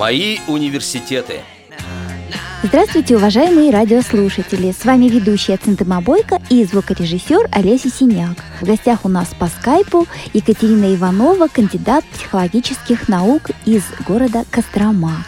Мои 0.00 0.38
университеты. 0.48 1.40
Здравствуйте, 2.62 3.16
уважаемые 3.16 3.70
радиослушатели! 3.70 4.72
С 4.72 4.86
вами 4.86 5.10
ведущая 5.10 5.58
Центыма 5.58 6.00
Бойко 6.00 6.40
и 6.48 6.64
звукорежиссер 6.64 7.50
Олеся 7.52 7.90
Синяк. 7.90 8.38
В 8.62 8.64
гостях 8.64 9.04
у 9.04 9.10
нас 9.10 9.28
по 9.38 9.48
скайпу 9.48 10.06
Екатерина 10.32 10.94
Иванова, 10.94 11.48
кандидат 11.48 12.06
психологических 12.14 13.10
наук 13.10 13.50
из 13.66 13.82
города 14.06 14.46
Кострома. 14.50 15.22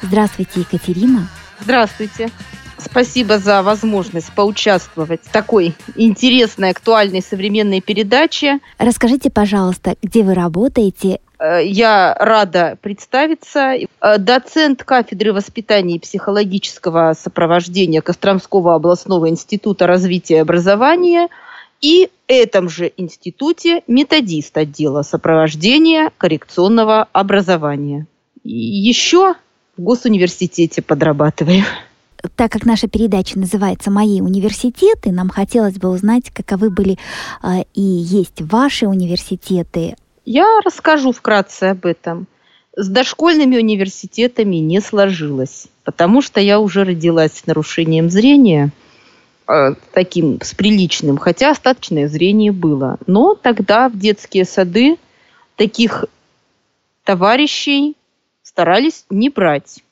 Здравствуйте, 0.00 0.60
Екатерина. 0.60 1.28
Здравствуйте. 1.58 2.30
Спасибо 2.78 3.38
за 3.38 3.64
возможность 3.64 4.30
поучаствовать 4.30 5.22
в 5.24 5.32
такой 5.32 5.74
интересной, 5.96 6.70
актуальной 6.70 7.20
современной 7.20 7.80
передаче. 7.80 8.60
Расскажите, 8.78 9.30
пожалуйста, 9.30 9.96
где 10.02 10.22
вы 10.22 10.34
работаете 10.34 11.18
я 11.62 12.16
рада 12.18 12.78
представиться. 12.80 13.74
Э, 14.00 14.18
доцент 14.18 14.84
кафедры 14.84 15.32
воспитания 15.32 15.96
и 15.96 15.98
психологического 15.98 17.14
сопровождения 17.18 18.00
Костромского 18.00 18.74
областного 18.74 19.28
института 19.28 19.86
развития 19.86 20.36
и 20.36 20.40
образования 20.40 21.28
и 21.80 22.10
этом 22.28 22.68
же 22.68 22.90
институте 22.96 23.82
методист 23.86 24.56
отдела 24.56 25.02
сопровождения 25.02 26.10
коррекционного 26.16 27.08
образования. 27.12 28.06
И 28.42 28.52
еще 28.52 29.34
в 29.76 29.82
госуниверситете 29.82 30.80
подрабатываю. 30.80 31.64
Так 32.36 32.52
как 32.52 32.64
наша 32.64 32.88
передача 32.88 33.38
называется 33.38 33.90
«Мои 33.90 34.22
университеты», 34.22 35.12
нам 35.12 35.28
хотелось 35.28 35.74
бы 35.74 35.90
узнать, 35.90 36.30
каковы 36.30 36.70
были 36.70 36.96
э, 37.42 37.64
и 37.74 37.82
есть 37.82 38.40
ваши 38.40 38.86
университеты, 38.86 39.94
я 40.24 40.60
расскажу 40.64 41.12
вкратце 41.12 41.64
об 41.64 41.86
этом. 41.86 42.26
С 42.76 42.88
дошкольными 42.88 43.56
университетами 43.56 44.56
не 44.56 44.80
сложилось, 44.80 45.68
потому 45.84 46.22
что 46.22 46.40
я 46.40 46.58
уже 46.58 46.84
родилась 46.84 47.32
с 47.32 47.46
нарушением 47.46 48.10
зрения, 48.10 48.70
э, 49.46 49.74
таким 49.92 50.40
с 50.40 50.54
приличным, 50.54 51.18
хотя 51.18 51.50
остаточное 51.50 52.08
зрение 52.08 52.50
было. 52.50 52.98
Но 53.06 53.34
тогда 53.36 53.88
в 53.88 53.96
детские 53.96 54.44
сады 54.44 54.96
таких 55.56 56.06
товарищей 57.04 57.96
старались 58.42 59.04
не 59.08 59.28
брать. 59.28 59.84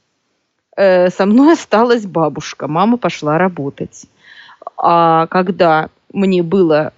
Э, 0.77 1.11
со 1.11 1.25
мной 1.27 1.53
осталась 1.55 2.05
бабушка, 2.05 2.67
мама 2.67 2.97
пошла 2.97 3.39
работать. 3.39 4.07
А 4.77 5.29
когда 5.29 5.89
мне 6.13 6.43
было 6.43 6.93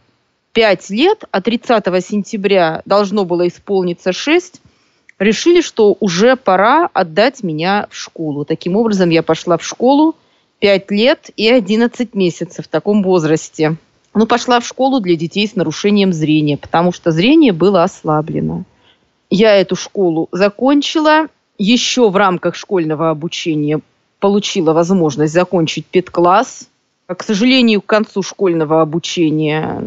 5 0.54 0.90
лет, 0.90 1.24
а 1.30 1.42
30 1.42 1.84
сентября 2.04 2.82
должно 2.86 3.24
было 3.24 3.46
исполниться 3.48 4.12
6, 4.12 4.60
решили, 5.18 5.60
что 5.60 5.96
уже 6.00 6.36
пора 6.36 6.88
отдать 6.92 7.42
меня 7.42 7.88
в 7.90 7.96
школу. 7.96 8.44
Таким 8.44 8.76
образом, 8.76 9.10
я 9.10 9.22
пошла 9.22 9.58
в 9.58 9.64
школу 9.64 10.14
5 10.60 10.90
лет 10.92 11.30
и 11.36 11.48
11 11.48 12.14
месяцев 12.14 12.66
в 12.66 12.68
таком 12.68 13.02
возрасте. 13.02 13.76
Ну, 14.14 14.26
пошла 14.26 14.60
в 14.60 14.66
школу 14.66 15.00
для 15.00 15.16
детей 15.16 15.46
с 15.46 15.56
нарушением 15.56 16.12
зрения, 16.12 16.56
потому 16.56 16.92
что 16.92 17.10
зрение 17.10 17.52
было 17.52 17.82
ослаблено. 17.82 18.62
Я 19.28 19.56
эту 19.56 19.74
школу 19.74 20.28
закончила. 20.30 21.26
Еще 21.58 22.08
в 22.08 22.16
рамках 22.16 22.54
школьного 22.54 23.10
обучения 23.10 23.80
получила 24.20 24.72
возможность 24.72 25.32
закончить 25.32 25.86
педкласс. 25.86 26.68
К 27.06 27.22
сожалению, 27.22 27.82
к 27.82 27.86
концу 27.86 28.22
школьного 28.22 28.80
обучения 28.80 29.82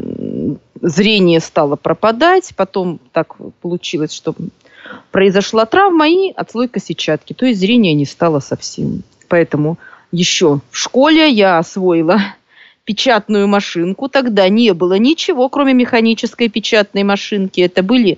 зрение 0.82 1.40
стало 1.40 1.76
пропадать, 1.76 2.54
потом 2.56 3.00
так 3.12 3.36
получилось, 3.62 4.14
что 4.14 4.36
произошла 5.12 5.66
травма 5.66 6.08
и 6.08 6.32
отслойка 6.32 6.80
сетчатки, 6.80 7.34
то 7.34 7.46
есть 7.46 7.60
зрение 7.60 7.94
не 7.94 8.06
стало 8.06 8.40
совсем. 8.40 9.04
Поэтому 9.28 9.78
еще 10.12 10.62
в 10.72 10.78
школе 10.78 11.30
я 11.30 11.58
освоила 11.58 12.20
печатную 12.86 13.48
машинку. 13.48 14.08
Тогда 14.08 14.48
не 14.50 14.74
было 14.74 14.98
ничего, 14.98 15.50
кроме 15.50 15.74
механической 15.74 16.50
печатной 16.50 17.04
машинки. 17.04 17.62
Это 17.62 17.84
были 17.84 18.18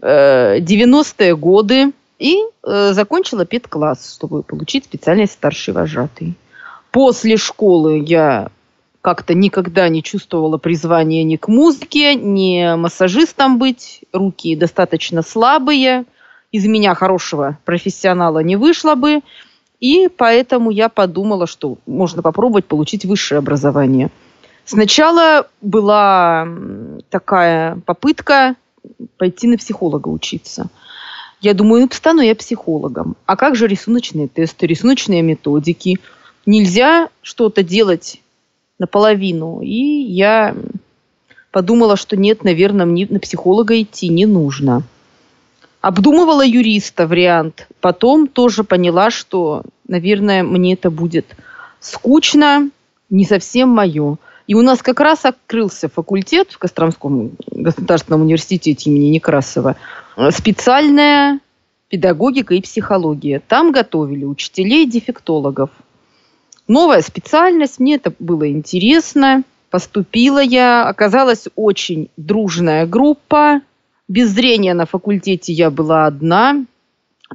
э, 0.00 0.58
90-е 0.60 1.36
годы. 1.36 1.92
И 2.20 2.38
э, 2.62 2.92
закончила 2.92 3.44
педкласс, 3.44 4.14
чтобы 4.14 4.44
получить 4.44 4.84
специальность 4.84 5.32
старший 5.32 5.74
вожатый. 5.74 6.34
После 6.92 7.36
школы 7.36 8.04
я 8.06 8.50
как-то 9.04 9.34
никогда 9.34 9.90
не 9.90 10.02
чувствовала 10.02 10.56
призвания 10.56 11.24
ни 11.24 11.36
к 11.36 11.48
музыке, 11.48 12.14
ни 12.14 12.74
массажистом 12.74 13.58
быть. 13.58 14.00
Руки 14.14 14.56
достаточно 14.56 15.20
слабые. 15.20 16.06
Из 16.52 16.64
меня 16.64 16.94
хорошего 16.94 17.58
профессионала 17.66 18.38
не 18.38 18.56
вышло 18.56 18.94
бы. 18.94 19.20
И 19.78 20.08
поэтому 20.08 20.70
я 20.70 20.88
подумала, 20.88 21.46
что 21.46 21.76
можно 21.84 22.22
попробовать 22.22 22.64
получить 22.64 23.04
высшее 23.04 23.40
образование. 23.40 24.08
Сначала 24.64 25.48
была 25.60 26.48
такая 27.10 27.78
попытка 27.84 28.56
пойти 29.18 29.48
на 29.48 29.58
психолога 29.58 30.08
учиться. 30.08 30.70
Я 31.42 31.52
думаю, 31.52 31.82
ну, 31.82 31.88
стану 31.92 32.22
я 32.22 32.34
психологом. 32.34 33.16
А 33.26 33.36
как 33.36 33.54
же 33.54 33.66
рисуночные 33.66 34.28
тесты, 34.28 34.66
рисуночные 34.66 35.20
методики? 35.20 35.98
Нельзя 36.46 37.10
что-то 37.20 37.62
делать 37.62 38.22
наполовину. 38.78 39.60
И 39.62 39.74
я 39.74 40.54
подумала, 41.50 41.96
что 41.96 42.16
нет, 42.16 42.44
наверное, 42.44 42.86
мне 42.86 43.06
на 43.08 43.20
психолога 43.20 43.80
идти 43.80 44.08
не 44.08 44.26
нужно. 44.26 44.82
Обдумывала 45.80 46.44
юриста 46.44 47.06
вариант. 47.06 47.68
Потом 47.80 48.26
тоже 48.26 48.64
поняла, 48.64 49.10
что, 49.10 49.62
наверное, 49.86 50.42
мне 50.42 50.72
это 50.74 50.90
будет 50.90 51.26
скучно, 51.80 52.70
не 53.10 53.24
совсем 53.24 53.68
мое. 53.68 54.16
И 54.46 54.54
у 54.54 54.62
нас 54.62 54.82
как 54.82 55.00
раз 55.00 55.24
открылся 55.24 55.88
факультет 55.88 56.50
в 56.52 56.58
Костромском 56.58 57.32
государственном 57.50 58.22
университете 58.22 58.90
имени 58.90 59.10
Некрасова. 59.10 59.76
Специальная 60.30 61.40
педагогика 61.88 62.54
и 62.54 62.60
психология. 62.60 63.40
Там 63.46 63.72
готовили 63.72 64.24
учителей-дефектологов– 64.24 65.70
новая 66.68 67.02
специальность, 67.02 67.78
мне 67.80 67.96
это 67.96 68.12
было 68.18 68.50
интересно. 68.50 69.42
Поступила 69.70 70.42
я, 70.42 70.86
оказалась 70.86 71.46
очень 71.56 72.08
дружная 72.16 72.86
группа. 72.86 73.60
Без 74.06 74.30
зрения 74.30 74.74
на 74.74 74.86
факультете 74.86 75.52
я 75.52 75.70
была 75.70 76.06
одна. 76.06 76.64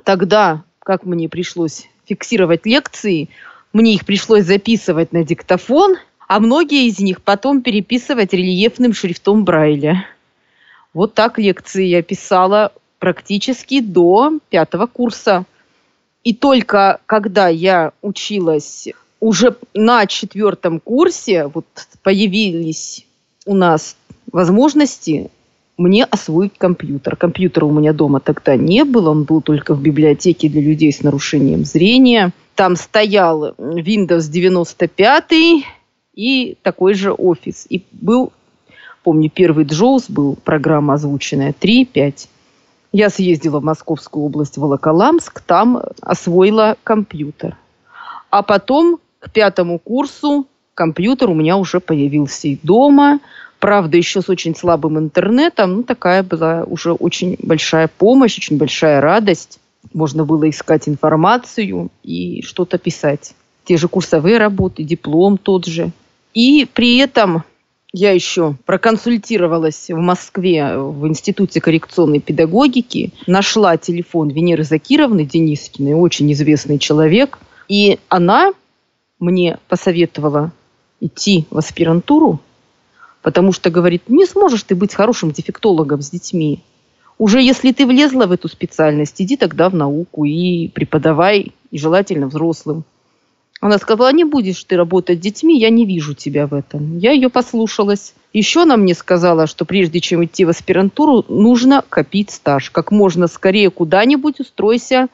Тогда, 0.03 0.63
как 0.79 1.05
мне 1.05 1.27
пришлось 1.27 1.87
фиксировать 2.05 2.65
лекции, 2.65 3.29
мне 3.73 3.95
их 3.95 4.05
пришлось 4.05 4.45
записывать 4.45 5.11
на 5.11 5.23
диктофон, 5.23 5.97
а 6.27 6.39
многие 6.39 6.87
из 6.87 6.99
них 6.99 7.21
потом 7.21 7.61
переписывать 7.61 8.33
рельефным 8.33 8.93
шрифтом 8.93 9.43
Брайля. 9.43 10.05
Вот 10.93 11.13
так 11.13 11.37
лекции 11.37 11.85
я 11.85 12.01
писала 12.01 12.71
практически 12.99 13.81
до 13.81 14.39
пятого 14.49 14.87
курса. 14.87 15.45
И 16.23 16.33
только 16.33 16.99
когда 17.05 17.47
я 17.47 17.93
училась 18.01 18.89
уже 19.19 19.55
на 19.73 20.05
четвертом 20.05 20.79
курсе 20.79 21.47
вот 21.47 21.65
появились 22.03 23.05
у 23.45 23.55
нас 23.55 23.95
возможности 24.31 25.29
мне 25.77 26.03
освоить 26.03 26.57
компьютер. 26.57 27.15
Компьютера 27.15 27.65
у 27.65 27.71
меня 27.71 27.93
дома 27.93 28.19
тогда 28.19 28.55
не 28.57 28.83
было, 28.83 29.11
он 29.11 29.23
был 29.23 29.41
только 29.41 29.73
в 29.73 29.81
библиотеке 29.81 30.49
для 30.49 30.61
людей 30.61 30.91
с 30.91 31.01
нарушением 31.03 31.63
зрения. 31.63 32.31
Там 32.55 32.75
стоял 32.75 33.53
Windows 33.57 34.29
95 34.29 35.63
и 36.15 36.57
такой 36.61 36.93
же 36.95 37.13
офис. 37.13 37.65
И 37.69 37.85
был, 37.93 38.33
помню, 39.03 39.31
первый 39.33 39.63
Джоус 39.63 40.09
был, 40.09 40.35
программа 40.35 40.95
озвученная 40.95 41.55
3.5. 41.57 42.27
Я 42.91 43.09
съездила 43.09 43.59
в 43.59 43.63
Московскую 43.63 44.25
область, 44.25 44.57
в 44.57 44.61
Волоколамск, 44.61 45.39
там 45.41 45.81
освоила 46.01 46.75
компьютер. 46.83 47.55
А 48.29 48.43
потом 48.43 48.99
к 49.19 49.31
пятому 49.31 49.79
курсу 49.79 50.47
компьютер 50.79 51.29
у 51.29 51.33
меня 51.33 51.57
уже 51.57 51.81
появился 51.81 52.47
и 52.47 52.57
дома. 52.63 53.19
Правда, 53.59 53.97
еще 53.97 54.21
с 54.21 54.29
очень 54.29 54.55
слабым 54.55 54.97
интернетом. 54.97 55.73
Ну, 55.73 55.83
такая 55.83 56.23
была 56.23 56.63
уже 56.63 56.93
очень 56.93 57.35
большая 57.43 57.89
помощь, 57.89 58.37
очень 58.37 58.57
большая 58.57 59.01
радость. 59.01 59.59
Можно 59.93 60.23
было 60.23 60.49
искать 60.49 60.87
информацию 60.87 61.89
и 62.01 62.41
что-то 62.43 62.77
писать. 62.77 63.33
Те 63.65 63.75
же 63.75 63.89
курсовые 63.89 64.37
работы, 64.37 64.83
диплом 64.83 65.37
тот 65.37 65.65
же. 65.65 65.91
И 66.33 66.65
при 66.73 66.97
этом 66.99 67.43
я 67.91 68.11
еще 68.11 68.55
проконсультировалась 68.65 69.89
в 69.89 69.97
Москве 69.97 70.77
в 70.77 71.05
Институте 71.07 71.59
коррекционной 71.59 72.21
педагогики, 72.21 73.11
нашла 73.27 73.75
телефон 73.75 74.29
Венеры 74.29 74.63
Закировны 74.63 75.25
Денискиной, 75.25 75.93
очень 75.95 76.31
известный 76.31 76.77
человек, 76.77 77.39
и 77.67 77.99
она 78.07 78.53
мне 79.19 79.59
посоветовала 79.67 80.51
идти 81.01 81.45
в 81.49 81.57
аспирантуру, 81.57 82.39
потому 83.21 83.51
что 83.51 83.69
говорит, 83.69 84.03
не 84.07 84.25
сможешь 84.25 84.63
ты 84.63 84.75
быть 84.75 84.93
хорошим 84.93 85.31
дефектологом 85.31 86.01
с 86.01 86.09
детьми. 86.09 86.63
Уже 87.17 87.41
если 87.41 87.73
ты 87.73 87.85
влезла 87.85 88.27
в 88.27 88.31
эту 88.31 88.47
специальность, 88.47 89.21
иди 89.21 89.35
тогда 89.35 89.69
в 89.69 89.75
науку 89.75 90.23
и 90.23 90.69
преподавай, 90.69 91.51
и 91.69 91.77
желательно 91.77 92.27
взрослым. 92.27 92.85
Она 93.59 93.77
сказала, 93.77 94.13
не 94.13 94.23
будешь 94.23 94.63
ты 94.63 94.77
работать 94.77 95.19
с 95.19 95.21
детьми, 95.21 95.59
я 95.59 95.69
не 95.69 95.85
вижу 95.85 96.13
тебя 96.13 96.47
в 96.47 96.53
этом. 96.53 96.97
Я 96.97 97.11
ее 97.11 97.27
послушалась. 97.27 98.13
Еще 98.31 98.61
она 98.61 98.77
мне 98.77 98.93
сказала, 98.93 99.47
что 99.47 99.65
прежде 99.65 99.99
чем 99.99 100.23
идти 100.23 100.45
в 100.45 100.49
аспирантуру, 100.49 101.25
нужно 101.27 101.83
копить 101.89 102.31
стаж. 102.31 102.69
Как 102.69 102.91
можно 102.91 103.27
скорее 103.27 103.69
куда-нибудь 103.69 104.39
устройся, 104.39 105.09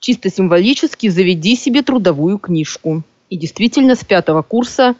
чисто 0.00 0.30
символически 0.30 1.08
заведи 1.08 1.54
себе 1.54 1.82
трудовую 1.82 2.38
книжку. 2.38 3.04
И 3.30 3.36
действительно, 3.36 3.94
с 3.94 4.04
пятого 4.04 4.42
курса 4.42 4.94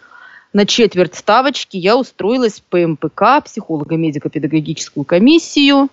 на 0.52 0.66
четверть 0.66 1.14
ставочки 1.14 1.76
я 1.76 1.96
устроилась 1.96 2.60
в 2.60 2.62
ПМПК, 2.64 3.44
психолого-медико-педагогическую 3.44 5.04
комиссию, 5.04 5.88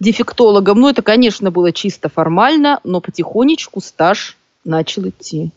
дефектологом. 0.00 0.80
Ну, 0.80 0.88
это, 0.88 1.02
конечно, 1.02 1.50
было 1.50 1.72
чисто 1.72 2.08
формально, 2.08 2.80
но 2.84 3.00
потихонечку 3.00 3.80
стаж 3.80 4.36
начал 4.64 5.08
идти. 5.08 5.50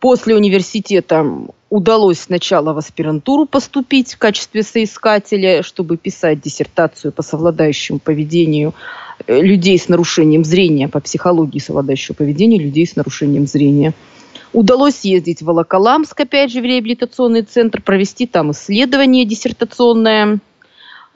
После 0.00 0.34
университета 0.34 1.24
удалось 1.70 2.20
сначала 2.20 2.72
в 2.72 2.78
аспирантуру 2.78 3.46
поступить 3.46 4.14
в 4.14 4.18
качестве 4.18 4.62
соискателя, 4.62 5.62
чтобы 5.62 5.96
писать 5.96 6.40
диссертацию 6.40 7.10
по 7.10 7.22
совладающему 7.22 7.98
поведению 7.98 8.74
э, 9.26 9.40
людей 9.40 9.78
с 9.78 9.88
нарушением 9.88 10.44
зрения, 10.44 10.88
по 10.88 11.00
психологии 11.00 11.58
совладающего 11.58 12.14
поведения 12.14 12.58
людей 12.58 12.86
с 12.86 12.96
нарушением 12.96 13.46
зрения. 13.46 13.94
Удалось 14.54 14.94
съездить 15.00 15.42
в 15.42 15.46
Волоколамск, 15.46 16.20
опять 16.20 16.52
же, 16.52 16.60
в 16.60 16.64
реабилитационный 16.64 17.42
центр, 17.42 17.82
провести 17.82 18.28
там 18.28 18.52
исследование 18.52 19.24
диссертационное. 19.24 20.38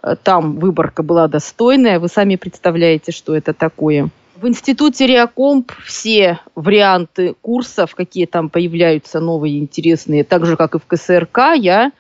Э, 0.03 0.17
там 0.21 0.59
выборка 0.59 1.05
была 1.05 1.29
достойная. 1.29 2.01
Вы 2.01 2.09
сами 2.09 2.35
представляете, 2.35 3.13
что 3.13 3.37
это 3.37 3.55
такое. 3.55 4.11
В 4.35 4.49
институте 4.49 5.07
Реакомп 5.07 5.71
все 5.85 6.41
варианты 6.57 7.37
курсов, 7.41 7.95
какие 7.95 8.27
там 8.27 8.51
появляются 8.51 9.21
новые, 9.21 9.61
интересные, 9.61 10.25
так 10.25 10.45
же, 10.45 10.57
как 10.57 10.75
и 10.75 10.81
в 10.81 10.87
КСРК, 10.87 11.55
я 11.55 11.93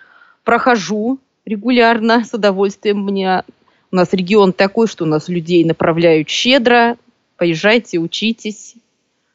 прохожу 0.43 1.21
регулярно, 1.47 2.25
с 2.25 2.35
удовольствием. 2.35 3.05
Мне... 3.05 3.45
У 3.93 3.97
нас 3.97 4.13
регион 4.13 4.53
такой, 4.53 4.89
что 4.89 5.05
у 5.05 5.07
нас 5.07 5.29
людей 5.29 5.65
направляют 5.65 6.29
щедро. 6.29 6.97
Поезжайте, 7.37 7.99
учитесь, 7.99 8.75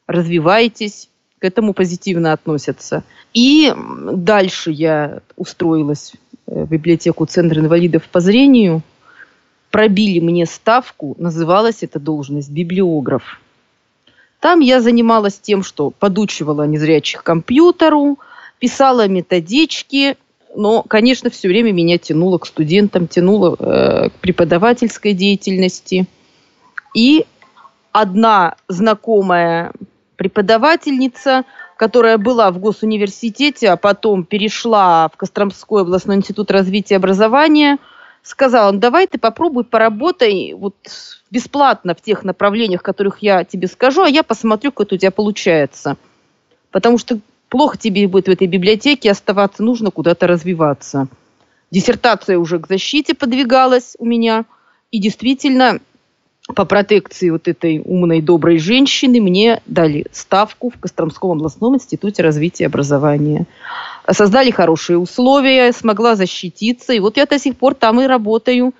развивайтесь. 0.06 1.08
К 1.44 1.46
этому 1.46 1.74
позитивно 1.74 2.32
относятся. 2.32 3.04
И 3.34 3.70
дальше 4.14 4.70
я 4.70 5.20
устроилась 5.36 6.14
в 6.46 6.66
библиотеку 6.66 7.26
Центра 7.26 7.60
инвалидов 7.60 8.04
по 8.10 8.20
зрению– 8.20 8.80
пробили 9.74 10.20
мне 10.20 10.46
ставку, 10.46 11.16
называлась 11.18 11.82
эта 11.82 11.98
должность 11.98 12.48
библиограф. 12.48 13.40
Там 14.38 14.60
я 14.60 14.80
занималась 14.80 15.38
тем, 15.38 15.64
что 15.64 15.90
подучивала 15.90 16.64
незрячих 16.66 17.24
компьютеру, 17.24 18.20
писала 18.60 19.08
методички, 19.08 20.16
но, 20.54 20.82
конечно, 20.84 21.28
все 21.28 21.48
время 21.48 21.72
меня 21.72 21.98
тянуло 21.98 22.38
к 22.38 22.46
студентам, 22.46 23.08
тянуло 23.08 23.56
э, 23.58 24.10
к 24.10 24.12
преподавательской 24.20 25.12
деятельности. 25.12 26.06
И 26.94 27.26
одна 27.90 28.54
знакомая 28.68 29.72
преподавательница, 30.24 31.44
которая 31.76 32.18
была 32.18 32.50
в 32.50 32.58
госуниверситете, 32.58 33.70
а 33.70 33.76
потом 33.76 34.24
перешла 34.24 35.08
в 35.12 35.16
Костромской 35.16 35.82
областной 35.82 36.16
институт 36.16 36.50
развития 36.50 36.96
образования– 36.96 37.78
сказала, 38.24 38.72
ну 38.72 38.80
давай 38.80 39.06
ты 39.06 39.18
попробуй 39.18 39.64
поработай 39.64 40.54
вот 40.54 40.74
бесплатно 41.30 41.94
в 41.94 42.00
тех 42.00 42.24
направлениях, 42.24 42.82
которых 42.82 43.18
я 43.20 43.44
тебе 43.44 43.68
скажу, 43.68 44.02
а 44.02 44.08
я 44.08 44.22
посмотрю, 44.22 44.72
как 44.72 44.86
это 44.86 44.94
у 44.96 44.98
тебя 44.98 45.10
получается. 45.10 45.96
Потому 46.70 46.96
что 46.98 47.20
плохо 47.50 47.76
тебе 47.76 48.08
будет 48.08 48.26
в 48.26 48.30
этой 48.30 48.46
библиотеке 48.46 49.10
оставаться, 49.10 49.62
нужно 49.62 49.90
куда-то 49.90 50.26
развиваться. 50.26 51.06
Диссертация 51.70 52.38
уже 52.38 52.58
к 52.58 52.66
защите 52.66 53.14
подвигалась 53.14 53.94
у 53.98 54.06
меня. 54.06 54.46
И 54.90 54.98
действительно, 54.98 55.80
по 56.46 56.66
протекции 56.66 57.30
вот 57.30 57.48
этой 57.48 57.80
умной, 57.82 58.20
доброй 58.20 58.58
женщины 58.58 59.20
мне 59.20 59.62
дали 59.64 60.06
ставку 60.12 60.70
в 60.70 60.78
Костромском 60.78 61.30
областном 61.30 61.76
институте 61.76 62.22
развития 62.22 62.66
образования. 62.66 63.46
Создали 64.10 64.50
хорошие 64.50 64.98
условия, 64.98 65.72
смогла 65.72 66.16
защититься. 66.16 66.92
И 66.92 67.00
вот 67.00 67.16
я 67.16 67.24
до 67.24 67.38
сих 67.38 67.56
пор 67.56 67.74
там 67.74 68.00
и 68.02 68.06
работаю. 68.06 68.74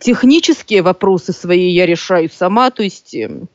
Технические 0.00 0.80
вопросы 0.80 1.32
свои 1.32 1.70
я 1.70 1.84
решаю 1.84 2.30
сама. 2.30 2.70
То 2.70 2.82
есть 2.82 3.14
эм, 3.14 3.48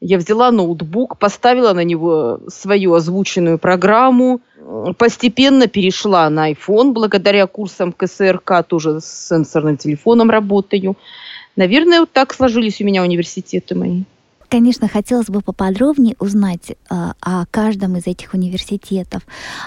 я 0.00 0.18
взяла 0.18 0.50
ноутбук, 0.50 1.16
поставила 1.16 1.72
на 1.72 1.84
него 1.84 2.40
свою 2.48 2.92
озвученную 2.92 3.58
программу, 3.58 4.42
постепенно 4.98 5.68
перешла 5.68 6.28
на 6.28 6.52
iPhone, 6.52 6.92
благодаря 6.92 7.46
курсам 7.46 7.92
КСРК, 7.92 8.62
тоже 8.66 9.00
с 9.00 9.28
сенсорным 9.28 9.78
телефоном 9.78 10.28
работаю. 10.28 10.96
Наверное, 11.56 12.00
вот 12.00 12.12
так 12.12 12.32
сложились 12.34 12.80
у 12.80 12.84
меня 12.84 13.02
университеты 13.02 13.74
мои. 13.74 14.04
Конечно, 14.50 14.88
хотелось 14.88 15.28
бы 15.28 15.42
поподробнее 15.42 16.16
узнать 16.18 16.70
э, 16.70 16.74
о 16.90 17.46
каждом 17.52 17.96
из 17.96 18.08
этих 18.08 18.34
университетов. 18.34 19.22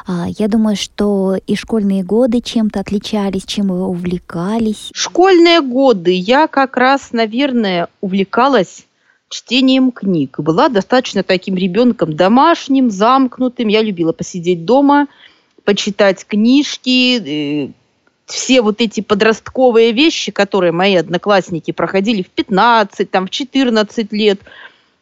Э, 0.05 0.25
я 0.37 0.49
думаю, 0.49 0.75
что 0.75 1.37
и 1.47 1.55
школьные 1.55 2.03
годы 2.03 2.41
чем-то 2.41 2.81
отличались, 2.81 3.45
чем 3.45 3.69
вы 3.69 3.85
увлекались. 3.87 4.89
Школьные 4.93 5.61
годы 5.61 6.11
я 6.11 6.47
как 6.47 6.75
раз, 6.75 7.13
наверное, 7.13 7.87
увлекалась 8.01 8.85
чтением 9.29 9.91
книг. 9.93 10.39
Была 10.39 10.67
достаточно 10.67 11.23
таким 11.23 11.55
ребенком 11.55 12.13
домашним, 12.13 12.91
замкнутым. 12.91 13.69
Я 13.69 13.81
любила 13.81 14.11
посидеть 14.11 14.65
дома, 14.65 15.07
почитать 15.63 16.25
книжки, 16.25 17.67
э, 17.67 17.71
все 18.25 18.61
вот 18.61 18.81
эти 18.81 19.01
подростковые 19.01 19.91
вещи, 19.91 20.31
которые 20.31 20.71
мои 20.71 20.95
одноклассники 20.95 21.71
проходили 21.71 22.21
в 22.21 22.29
15, 22.29 23.09
там, 23.09 23.27
в 23.27 23.29
14 23.29 24.11
лет, 24.13 24.39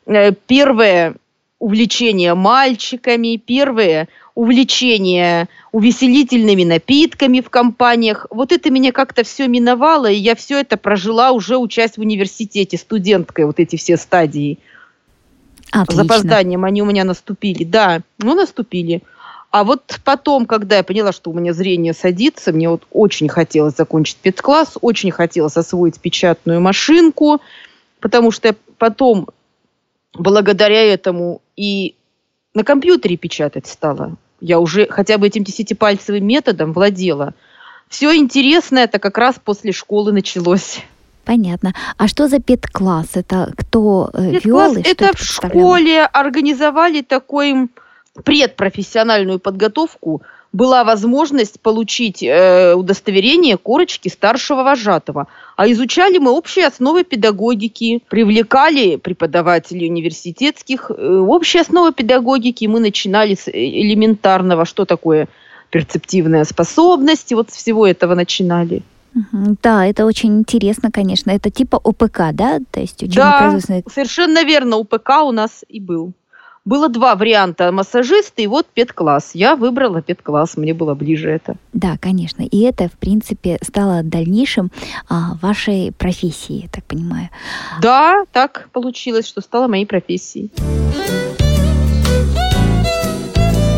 э, 0.05 0.31
первое 0.47 1.15
увлечение 1.59 2.33
мальчиками, 2.33 3.37
первое 3.37 4.07
увлечение 4.33 5.47
увеселительными 5.71 6.63
напитками 6.63 7.41
в 7.41 7.49
компаниях. 7.49 8.25
Вот 8.31 8.51
это 8.51 8.71
меня 8.71 8.91
как-то 8.91 9.23
все 9.23 9.47
миновало, 9.47 10.09
и 10.09 10.15
я 10.15 10.35
все 10.35 10.59
это 10.59 10.77
прожила 10.77 11.31
уже 11.31 11.57
учась 11.57 11.97
в 11.97 11.99
университете, 11.99 12.77
студенткой, 12.77 13.45
вот 13.45 13.59
эти 13.59 13.75
все 13.75 13.97
стадии. 13.97 14.57
Отлично. 15.71 16.03
Запозданием 16.03 16.65
они 16.65 16.81
у 16.81 16.85
меня 16.85 17.03
наступили. 17.03 17.63
Да, 17.63 18.01
ну 18.17 18.33
наступили. 18.33 19.03
А 19.51 19.65
вот 19.65 19.99
потом, 20.05 20.45
когда 20.45 20.77
я 20.77 20.83
поняла, 20.83 21.11
что 21.11 21.29
у 21.29 21.33
меня 21.33 21.51
зрение 21.51 21.93
садится, 21.93 22.53
мне 22.53 22.69
вот 22.69 22.83
очень 22.89 23.27
хотелось 23.27 23.75
закончить 23.75 24.15
спецкласс, 24.15 24.77
очень 24.79 25.11
хотелось 25.11 25.57
освоить 25.57 25.99
печатную 25.99 26.61
машинку, 26.61 27.41
потому 27.99 28.31
что 28.31 28.47
я 28.49 28.55
потом, 28.77 29.27
благодаря 30.13 30.81
этому, 30.81 31.41
и 31.57 31.95
на 32.53 32.63
компьютере 32.63 33.17
печатать 33.17 33.67
стала. 33.67 34.15
Я 34.39 34.59
уже 34.59 34.87
хотя 34.87 35.17
бы 35.17 35.27
этим 35.27 35.43
десятипальцевым 35.43 36.25
методом 36.25 36.71
владела. 36.71 37.33
Все 37.89 38.15
интересное 38.15 38.85
это 38.85 38.99
как 38.99 39.17
раз 39.17 39.35
после 39.43 39.73
школы 39.73 40.13
началось. 40.13 40.79
Понятно. 41.25 41.73
А 41.97 42.07
что 42.07 42.29
за 42.29 42.39
педкласс? 42.39 43.09
Это 43.15 43.51
кто 43.57 44.09
э, 44.13 44.39
вел? 44.43 44.77
Это, 44.77 44.89
это 44.89 45.17
в 45.17 45.21
школе 45.21 46.05
организовали 46.05 47.01
такой 47.01 47.69
предпрофессиональную 48.23 49.39
подготовку 49.39 50.21
была 50.53 50.83
возможность 50.83 51.61
получить 51.61 52.21
э, 52.21 52.73
удостоверение 52.73 53.57
корочки 53.57 54.09
старшего 54.09 54.63
вожатого. 54.63 55.27
А 55.55 55.71
изучали 55.71 56.17
мы 56.17 56.31
общие 56.31 56.67
основы 56.67 57.03
педагогики, 57.03 58.01
привлекали 58.09 58.97
преподавателей 58.97 59.87
университетских. 59.89 60.91
Э, 60.91 61.17
общие 61.19 61.61
основы 61.61 61.93
педагогики 61.93 62.65
мы 62.65 62.79
начинали 62.79 63.35
с 63.35 63.47
элементарного, 63.47 64.65
что 64.65 64.85
такое 64.85 65.29
перцептивная 65.69 66.43
способность, 66.43 67.31
и 67.31 67.35
вот 67.35 67.49
с 67.49 67.55
всего 67.55 67.87
этого 67.87 68.13
начинали. 68.13 68.83
Да, 69.61 69.85
это 69.85 70.05
очень 70.05 70.39
интересно, 70.39 70.89
конечно. 70.91 71.31
Это 71.31 71.49
типа 71.49 71.77
ОПК, 71.83 72.33
да? 72.33 72.59
То 72.71 72.79
есть 72.79 73.07
да, 73.13 73.57
совершенно 73.93 74.43
верно. 74.43 74.77
УПК 74.77 75.23
у 75.23 75.31
нас 75.31 75.65
и 75.67 75.79
был. 75.79 76.13
Было 76.63 76.89
два 76.89 77.15
варианта 77.15 77.71
массажист 77.71 78.33
и 78.37 78.45
вот 78.45 78.67
педкласс. 78.67 79.31
Я 79.33 79.55
выбрала 79.55 80.03
педкласс, 80.03 80.57
мне 80.57 80.75
было 80.75 80.93
ближе 80.93 81.31
это. 81.31 81.55
Да, 81.73 81.97
конечно. 81.99 82.43
И 82.43 82.61
это, 82.61 82.87
в 82.87 82.91
принципе, 82.91 83.57
стало 83.63 84.03
дальнейшим 84.03 84.71
а, 85.09 85.39
вашей 85.41 85.91
профессией, 85.91 86.61
я 86.63 86.69
так 86.69 86.83
понимаю. 86.83 87.29
Да, 87.81 88.25
так 88.31 88.69
получилось, 88.73 89.27
что 89.27 89.41
стало 89.41 89.67
моей 89.67 89.87
профессией. 89.87 90.51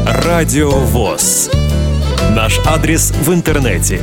Радио 0.06 0.72
ВОЗ. 0.72 1.52
Наш 2.36 2.60
адрес 2.66 3.12
в 3.12 3.34
интернете 3.34 4.02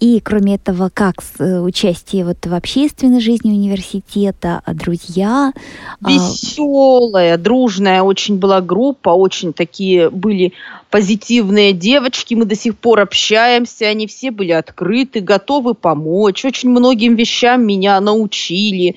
И 0.00 0.20
кроме 0.20 0.56
этого, 0.56 0.90
как 0.92 1.16
э, 1.38 1.60
участие 1.60 2.24
вот 2.24 2.44
в 2.44 2.54
общественной 2.54 3.20
жизни 3.20 3.50
университета, 3.50 4.60
а 4.64 4.74
друзья? 4.74 5.52
А 6.02 6.10
Веселая, 6.10 7.36
дружная 7.38 8.02
очень 8.02 8.38
была 8.38 8.60
группа, 8.60 9.10
очень 9.10 9.52
такие 9.52 10.10
были 10.10 10.52
позитивные 10.90 11.72
девочки, 11.72 12.34
мы 12.34 12.44
до 12.44 12.56
сих 12.56 12.76
пор 12.76 13.00
общаемся, 13.00 13.86
они 13.86 14.06
все 14.06 14.30
были 14.30 14.52
открыты, 14.52 15.20
готовы 15.20 15.74
помочь, 15.74 16.44
очень 16.44 16.70
многим 16.70 17.16
вещам 17.16 17.66
меня 17.66 18.00
научили 18.00 18.96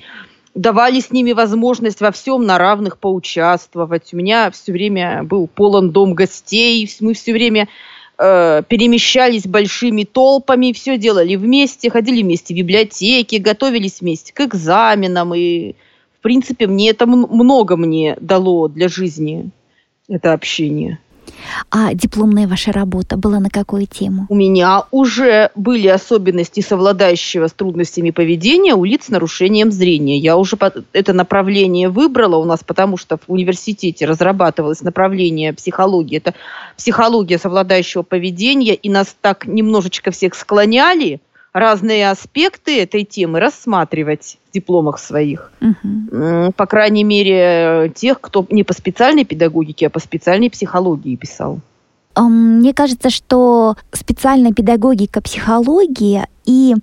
давали 0.54 1.00
с 1.00 1.10
ними 1.10 1.32
возможность 1.32 2.00
во 2.00 2.10
всем 2.10 2.44
на 2.44 2.58
равных 2.58 2.98
поучаствовать. 2.98 4.12
У 4.12 4.16
меня 4.16 4.50
все 4.50 4.72
время 4.72 5.22
был 5.22 5.46
полон 5.46 5.90
дом 5.90 6.14
гостей, 6.14 6.90
мы 7.00 7.14
все 7.14 7.32
время 7.32 7.68
э, 8.18 8.62
перемещались 8.68 9.46
большими 9.46 10.04
толпами, 10.04 10.72
все 10.72 10.98
делали 10.98 11.36
вместе, 11.36 11.90
ходили 11.90 12.22
вместе 12.22 12.54
в 12.54 12.56
библиотеки, 12.56 13.36
готовились 13.36 14.00
вместе 14.00 14.32
к 14.32 14.40
экзаменам. 14.40 15.34
И, 15.34 15.74
в 16.18 16.22
принципе, 16.22 16.66
мне 16.66 16.90
это 16.90 17.06
много 17.06 17.76
мне 17.76 18.16
дало 18.20 18.68
для 18.68 18.88
жизни, 18.88 19.50
это 20.08 20.32
общение. 20.32 20.98
А 21.70 21.94
дипломная 21.94 22.48
ваша 22.48 22.72
работа 22.72 23.16
была 23.16 23.40
на 23.40 23.50
какую 23.50 23.86
тему? 23.86 24.26
У 24.28 24.34
меня 24.34 24.84
уже 24.90 25.50
были 25.54 25.88
особенности 25.88 26.60
совладающего 26.60 27.48
с 27.48 27.52
трудностями 27.52 28.10
поведения 28.10 28.74
у 28.74 28.84
лиц 28.84 29.06
с 29.06 29.08
нарушением 29.08 29.70
зрения. 29.70 30.18
Я 30.18 30.36
уже 30.36 30.56
это 30.92 31.12
направление 31.12 31.88
выбрала 31.88 32.36
у 32.36 32.44
нас, 32.44 32.60
потому 32.64 32.96
что 32.96 33.16
в 33.16 33.22
университете 33.28 34.06
разрабатывалось 34.06 34.82
направление 34.82 35.52
психологии. 35.52 36.18
Это 36.18 36.34
психология 36.76 37.38
совладающего 37.38 38.02
поведения, 38.02 38.74
и 38.74 38.88
нас 38.88 39.14
так 39.20 39.46
немножечко 39.46 40.10
всех 40.10 40.34
склоняли 40.34 41.20
разные 41.52 42.10
аспекты 42.10 42.80
этой 42.80 43.04
темы 43.04 43.40
рассматривать 43.40 44.38
в 44.48 44.54
дипломах 44.54 44.98
своих. 44.98 45.52
Угу. 45.60 46.52
По 46.56 46.66
крайней 46.66 47.04
мере, 47.04 47.92
тех, 47.94 48.20
кто 48.20 48.46
не 48.50 48.62
по 48.62 48.72
специальной 48.72 49.24
педагогике, 49.24 49.86
а 49.86 49.90
по 49.90 50.00
специальной 50.00 50.50
психологии 50.50 51.16
писал. 51.16 51.60
Мне 52.16 52.74
кажется, 52.74 53.08
что 53.08 53.76
специальная 53.92 54.52
педагогика, 54.52 55.20
психология 55.20 56.28
и 56.44 56.74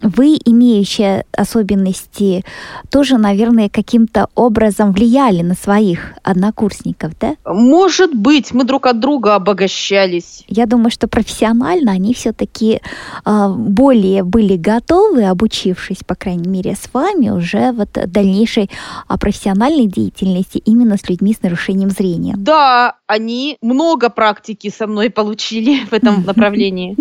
вы, 0.00 0.38
имеющие 0.44 1.24
особенности, 1.32 2.44
тоже, 2.90 3.18
наверное, 3.18 3.68
каким-то 3.68 4.28
образом 4.34 4.92
влияли 4.92 5.42
на 5.42 5.54
своих 5.54 6.14
однокурсников, 6.22 7.12
да? 7.20 7.34
Может 7.44 8.14
быть, 8.14 8.52
мы 8.52 8.64
друг 8.64 8.86
от 8.86 9.00
друга 9.00 9.34
обогащались. 9.34 10.44
Я 10.48 10.66
думаю, 10.66 10.90
что 10.90 11.08
профессионально 11.08 11.92
они 11.92 12.14
все-таки 12.14 12.74
э, 12.74 12.80
а, 13.24 13.48
более 13.48 14.22
были 14.22 14.56
готовы, 14.56 15.24
обучившись, 15.24 16.04
по 16.06 16.14
крайней 16.14 16.48
мере, 16.48 16.74
с 16.74 16.92
вами 16.92 17.30
уже 17.30 17.72
вот 17.72 17.90
дальнейшей 18.06 18.70
э, 19.08 19.16
профессиональной 19.18 19.86
деятельности 19.86 20.58
именно 20.58 20.96
с 20.96 21.08
людьми 21.08 21.34
с 21.34 21.42
нарушением 21.42 21.90
зрения. 21.90 22.34
Да, 22.36 22.96
они 23.06 23.58
много 23.60 24.08
практики 24.08 24.70
со 24.70 24.86
мной 24.86 25.10
получили 25.10 25.84
в 25.90 25.92
этом 25.92 26.24
направлении. 26.26 26.96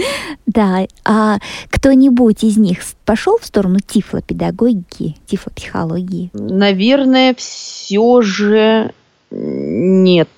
Да, 0.46 0.86
а 1.06 1.38
кто-нибудь 1.70 2.44
из 2.44 2.58
них 2.58 2.80
пошел 3.06 3.38
в 3.38 3.46
сторону 3.46 3.80
тифлопедагогики, 3.80 5.16
тифлопсихологии? 5.26 6.30
Наверное, 6.34 7.34
все 7.36 8.22
же 8.22 8.94
нет. 9.32 10.30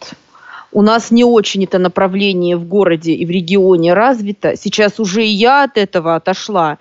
У 0.71 0.81
нас 0.81 1.09
не 1.09 1.23
очень 1.23 1.63
это 1.63 1.79
направление 1.79 2.57
в 2.57 2.67
городе 2.67 3.13
и 3.13 3.25
в 3.25 3.29
регионе 3.29 3.93
развито. 3.93 4.57
Сейчас 4.57 4.99
уже 4.99 5.25
и 5.25 5.29
я 5.29 5.63
от 5.63 5.77
этого 5.77 6.15
отошла, 6.15 6.77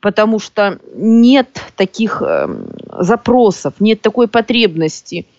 потому 0.00 0.40
что 0.40 0.80
нет 0.94 1.62
таких 1.76 2.20
э, 2.20 2.48
запросов, 2.98 3.74
нет 3.78 4.00
такой 4.00 4.28
потребности– 4.28 5.26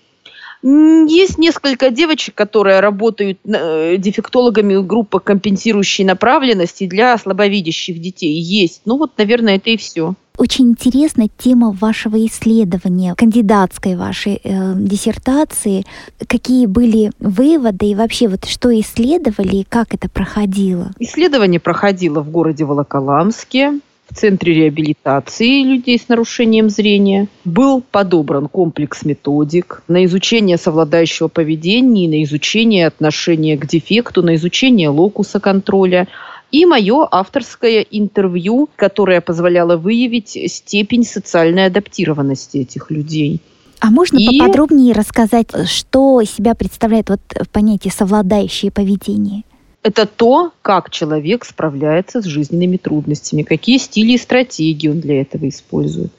есть 0.61 1.37
несколько 1.37 1.89
девочек, 1.89 2.35
которые 2.35 2.79
работают 2.81 3.39
э, 3.45 3.95
дефектологами 3.97 4.81
группы 4.85 5.19
компенсирующей 5.19 6.03
направленности 6.03 6.87
для 6.87 7.17
слабовидящих 7.17 7.99
детей. 7.99 8.39
Есть. 8.39 8.81
Ну 8.85 8.97
вот, 8.97 9.17
наверное, 9.17 9.55
это 9.55 9.69
и 9.69 9.77
все. 9.77 10.15
Очень 10.37 10.69
интересна 10.69 11.27
тема 11.37 11.71
вашего 11.71 12.15
исследования, 12.25 13.13
кандидатской 13.15 13.97
вашей 13.97 14.39
э, 14.41 14.73
диссертации. 14.77 15.85
Какие 16.27 16.65
были 16.65 17.11
выводы 17.19 17.87
и 17.87 17.95
вообще 17.95 18.29
вот 18.29 18.45
что 18.45 18.69
исследовали 18.79 19.57
и 19.57 19.65
как 19.67 19.93
это 19.93 20.09
проходило? 20.09 20.91
Исследование 20.97 21.59
проходило 21.59 22.21
в 22.21 22.29
городе 22.31 22.63
Волоколамске 22.63 23.81
в 24.09 24.15
Центре 24.15 24.53
реабилитации 24.53 25.63
людей 25.63 25.99
с 25.99 26.09
нарушением 26.09 26.69
зрения. 26.69 27.27
Был 27.45 27.81
подобран 27.81 28.47
комплекс 28.47 29.03
методик 29.03 29.83
на 29.87 30.05
изучение 30.05 30.57
совладающего 30.57 31.27
поведения, 31.27 32.09
на 32.09 32.23
изучение 32.23 32.87
отношения 32.87 33.57
к 33.57 33.67
дефекту, 33.67 34.23
на 34.23 34.35
изучение 34.35 34.89
локуса 34.89 35.39
контроля 35.39 36.07
и 36.51 36.65
мое 36.65 37.07
авторское 37.09 37.85
интервью, 37.91 38.69
которое 38.75 39.21
позволяло 39.21 39.77
выявить 39.77 40.37
степень 40.51 41.03
социальной 41.03 41.67
адаптированности 41.67 42.57
этих 42.57 42.89
людей. 42.89 43.41
А 43.79 43.91
можно 43.91 44.17
и... 44.17 44.39
поподробнее 44.39 44.93
рассказать, 44.93 45.47
что 45.67 46.19
из 46.21 46.31
себя 46.31 46.55
представляет 46.55 47.09
вот 47.09 47.21
понятие 47.51 47.93
совладающее 47.93 48.71
поведение? 48.71 49.43
Это 49.81 50.05
то, 50.05 50.51
как 50.61 50.89
человек 50.89 51.45
справляется 51.45 52.21
с 52.21 52.25
жизненными 52.25 52.77
трудностями, 52.77 53.43
какие 53.43 53.77
стили 53.77 54.13
и 54.13 54.17
стратегии 54.17 54.89
он 54.89 54.99
для 54.99 55.21
этого 55.21 55.47
использует. 55.47 56.11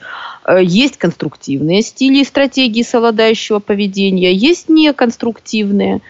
Э, 0.46 0.62
есть 0.62 0.96
конструктивные 0.96 1.82
стили 1.82 2.20
и 2.20 2.24
стратегии 2.24 2.82
совладающего 2.82 3.58
поведения, 3.58 4.32
есть 4.32 4.68
неконструктивные. 4.68 6.00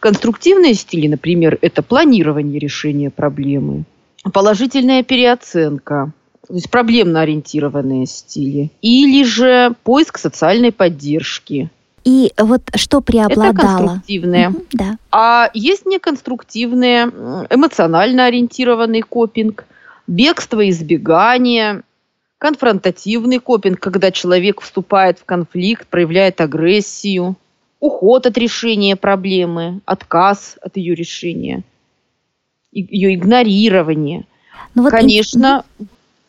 Конструктивные 0.00 0.74
стили, 0.74 1.08
например, 1.08 1.58
это 1.62 1.82
планирование 1.82 2.58
решения 2.58 3.10
проблемы, 3.10 3.84
положительная 4.32 5.02
переоценка, 5.02 6.12
то 6.46 6.54
есть 6.54 6.70
проблемно 6.70 7.22
ориентированные 7.22 8.06
стили, 8.06 8.70
или 8.80 9.24
же 9.24 9.74
поиск 9.82 10.18
социальной 10.18 10.72
поддержки, 10.72 11.70
и 12.04 12.32
вот 12.36 12.62
что 12.74 13.00
преобладало? 13.00 13.50
Это 13.50 13.60
конструктивные. 13.60 14.48
Угу, 14.50 14.64
да. 14.72 14.98
А 15.10 15.50
есть 15.54 15.86
неконструктивные, 15.86 17.04
эмоционально 17.50 18.26
ориентированный 18.26 19.02
копинг, 19.02 19.64
бегство, 20.06 20.68
избегание, 20.68 21.82
конфронтативный 22.38 23.40
копинг, 23.40 23.80
когда 23.80 24.10
человек 24.10 24.60
вступает 24.60 25.18
в 25.18 25.24
конфликт, 25.24 25.86
проявляет 25.88 26.40
агрессию, 26.40 27.36
уход 27.80 28.26
от 28.26 28.38
решения 28.38 28.96
проблемы, 28.96 29.80
отказ 29.84 30.56
от 30.62 30.76
ее 30.76 30.94
решения, 30.94 31.62
ее 32.72 33.14
игнорирование. 33.14 34.24
Ну, 34.74 34.84
вот 34.84 34.92
Конечно, 34.92 35.64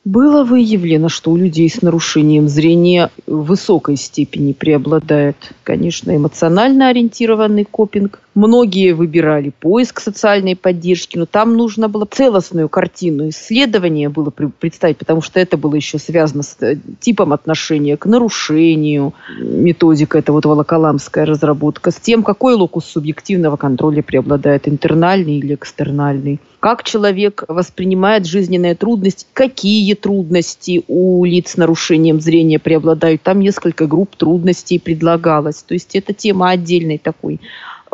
было 0.09 0.43
выявлено, 0.43 1.07
что 1.07 1.29
у 1.29 1.37
людей 1.37 1.69
с 1.69 1.83
нарушением 1.83 2.49
зрения 2.49 3.11
в 3.27 3.43
высокой 3.43 3.95
степени 3.95 4.53
преобладает, 4.53 5.35
конечно, 5.63 6.15
эмоционально 6.15 6.89
ориентированный 6.89 7.63
копинг. 7.63 8.19
Многие 8.35 8.93
выбирали 8.93 9.51
поиск 9.59 9.99
социальной 9.99 10.55
поддержки, 10.55 11.17
но 11.17 11.25
там 11.25 11.57
нужно 11.57 11.89
было 11.89 12.05
целостную 12.05 12.69
картину 12.69 13.29
исследования 13.29 14.09
было 14.09 14.29
представить, 14.29 14.97
потому 14.97 15.21
что 15.21 15.39
это 15.39 15.57
было 15.57 15.73
еще 15.73 15.97
связано 15.97 16.43
с 16.43 16.55
э, 16.61 16.77
типом 16.99 17.33
отношения 17.33 17.97
к 17.97 18.05
нарушению, 18.05 19.13
методика, 19.39 20.19
это 20.19 20.31
вот 20.31 20.45
волоколамская 20.45 21.25
разработка, 21.25 21.89
с 21.89 21.95
тем, 21.95 22.21
какой 22.21 22.53
локус 22.53 22.85
субъективного 22.85 23.57
контроля 23.57 24.03
преобладает, 24.03 24.67
интернальный 24.67 25.37
или 25.37 25.55
экстернальный 25.55 26.39
как 26.59 26.83
человек 26.83 27.45
воспринимает 27.47 28.25
жизненные 28.25 28.75
трудности, 28.75 29.25
какие 29.33 29.93
трудности 29.93 30.83
у 30.87 31.23
лиц 31.23 31.51
с 31.51 31.57
нарушением 31.57 32.19
зрения 32.19 32.59
преобладают. 32.59 33.21
Там 33.21 33.39
несколько 33.39 33.87
групп 33.87 34.15
трудностей 34.17 34.77
предлагалось. 34.77 35.63
То 35.63 35.73
есть 35.73 35.95
это 35.95 36.13
тема 36.13 36.49
отдельной 36.49 36.97
такой 36.97 37.39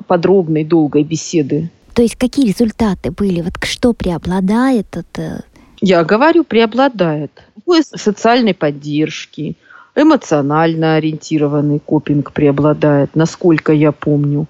подробной, 0.08 0.64
долгой 0.64 1.04
беседы. 1.04 1.70
То 1.94 2.02
есть 2.02 2.16
какие 2.16 2.48
результаты 2.48 3.12
были? 3.12 3.42
Вот 3.42 3.54
что 3.64 3.94
преобладает? 3.94 4.98
Это... 4.98 5.46
Я 5.82 6.04
говорю, 6.04 6.44
преобладает. 6.44 7.32
Поиск 7.66 7.98
социальной 7.98 8.54
поддержки, 8.54 9.56
эмоционально 9.96 10.96
ориентированный 10.96 11.80
копинг 11.80 12.32
преобладает, 12.32 13.16
насколько 13.16 13.72
я 13.72 13.92
помню. 13.92 14.46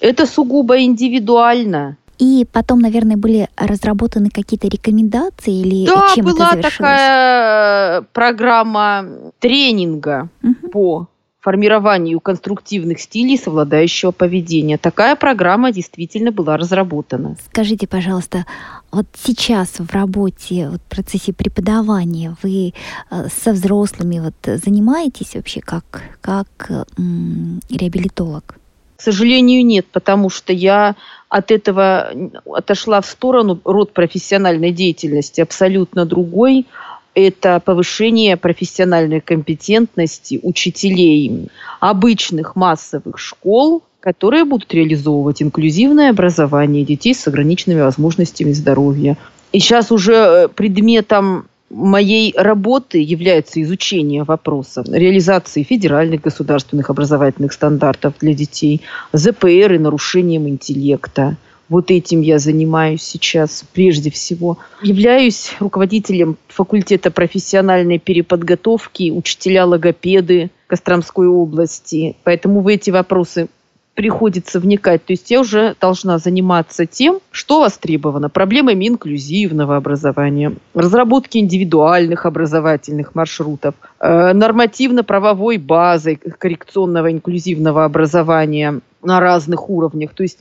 Это 0.00 0.26
сугубо 0.26 0.82
индивидуально. 0.82 1.96
И 2.18 2.46
потом, 2.52 2.78
наверное, 2.80 3.16
были 3.16 3.48
разработаны 3.56 4.30
какие-то 4.30 4.68
рекомендации 4.68 5.60
или 5.60 5.86
да, 5.86 6.12
чем 6.14 6.26
была 6.26 6.52
это 6.52 6.70
такая 6.70 8.02
программа 8.12 9.04
тренинга 9.40 10.28
угу. 10.42 10.68
по 10.70 11.08
формированию 11.44 12.20
конструктивных 12.20 12.98
стилей 12.98 13.36
совладающего 13.36 14.12
поведения. 14.12 14.78
Такая 14.78 15.14
программа 15.14 15.72
действительно 15.72 16.32
была 16.32 16.56
разработана. 16.56 17.36
Скажите, 17.50 17.86
пожалуйста, 17.86 18.46
вот 18.90 19.04
сейчас 19.12 19.78
в 19.78 19.92
работе, 19.92 20.70
вот 20.70 20.80
в 20.80 20.88
процессе 20.88 21.34
преподавания 21.34 22.34
вы 22.42 22.72
э, 23.10 23.28
со 23.28 23.52
взрослыми 23.52 24.20
вот 24.20 24.34
занимаетесь 24.64 25.34
вообще 25.34 25.60
как, 25.60 25.84
как 26.22 26.48
м- 26.96 27.60
реабилитолог? 27.68 28.56
К 28.96 29.02
сожалению, 29.02 29.66
нет, 29.66 29.84
потому 29.92 30.30
что 30.30 30.54
я 30.54 30.96
от 31.28 31.50
этого 31.50 32.10
отошла 32.46 33.02
в 33.02 33.06
сторону 33.06 33.60
род 33.64 33.92
профессиональной 33.92 34.70
деятельности 34.70 35.42
абсолютно 35.42 36.06
другой– 36.06 36.66
это 37.14 37.60
повышение 37.64 38.36
профессиональной 38.36 39.20
компетентности 39.20 40.40
учителей 40.42 41.48
обычных 41.80 42.56
массовых 42.56 43.18
школ, 43.18 43.82
которые 44.00 44.44
будут 44.44 44.72
реализовывать 44.74 45.42
инклюзивное 45.42 46.10
образование 46.10 46.84
детей 46.84 47.14
с 47.14 47.26
ограниченными 47.26 47.80
возможностями 47.80 48.52
здоровья. 48.52 49.16
И 49.52 49.60
сейчас 49.60 49.92
уже 49.92 50.14
э, 50.14 50.48
предметом 50.48 51.46
моей 51.70 52.34
работы 52.36 52.98
является 52.98 53.60
изучение 53.62 54.24
вопроса 54.24 54.84
реализации 54.86 55.62
федеральных 55.62 56.20
государственных 56.20 56.90
образовательных 56.90 57.52
стандартов 57.52 58.14
для 58.20 58.34
детей, 58.34 58.82
ЗПР 59.12 59.72
и 59.72 59.78
нарушением 59.78 60.48
интеллекта, 60.48 61.36
вот 61.68 61.90
этим 61.90 62.20
я 62.20 62.38
занимаюсь 62.38 63.02
сейчас 63.02 63.64
прежде 63.72 64.10
всего. 64.10 64.58
Являюсь 64.82 65.54
руководителем 65.60 66.36
факультета 66.48 67.10
профессиональной 67.10 67.98
переподготовки 67.98 69.10
учителя-логопеды 69.10 70.50
Костромской 70.66 71.28
области. 71.28 72.16
Поэтому 72.24 72.60
в 72.60 72.68
эти 72.68 72.90
вопросы 72.90 73.48
приходится 73.94 74.58
вникать. 74.60 75.04
То 75.04 75.12
есть 75.12 75.30
я 75.30 75.40
уже 75.40 75.76
должна 75.80 76.18
заниматься 76.18 76.84
тем, 76.84 77.20
что 77.30 77.60
востребовано. 77.60 78.28
Проблемами 78.28 78.88
инклюзивного 78.88 79.76
образования, 79.76 80.52
разработки 80.74 81.38
индивидуальных 81.38 82.26
образовательных 82.26 83.14
маршрутов, 83.14 83.74
э, 84.00 84.32
нормативно-правовой 84.32 85.58
базой 85.58 86.16
коррекционного 86.16 87.12
инклюзивного 87.12 87.84
образования 87.84 88.80
на 89.02 89.20
разных 89.20 89.70
уровнях. 89.70 90.12
То 90.14 90.24
есть 90.24 90.38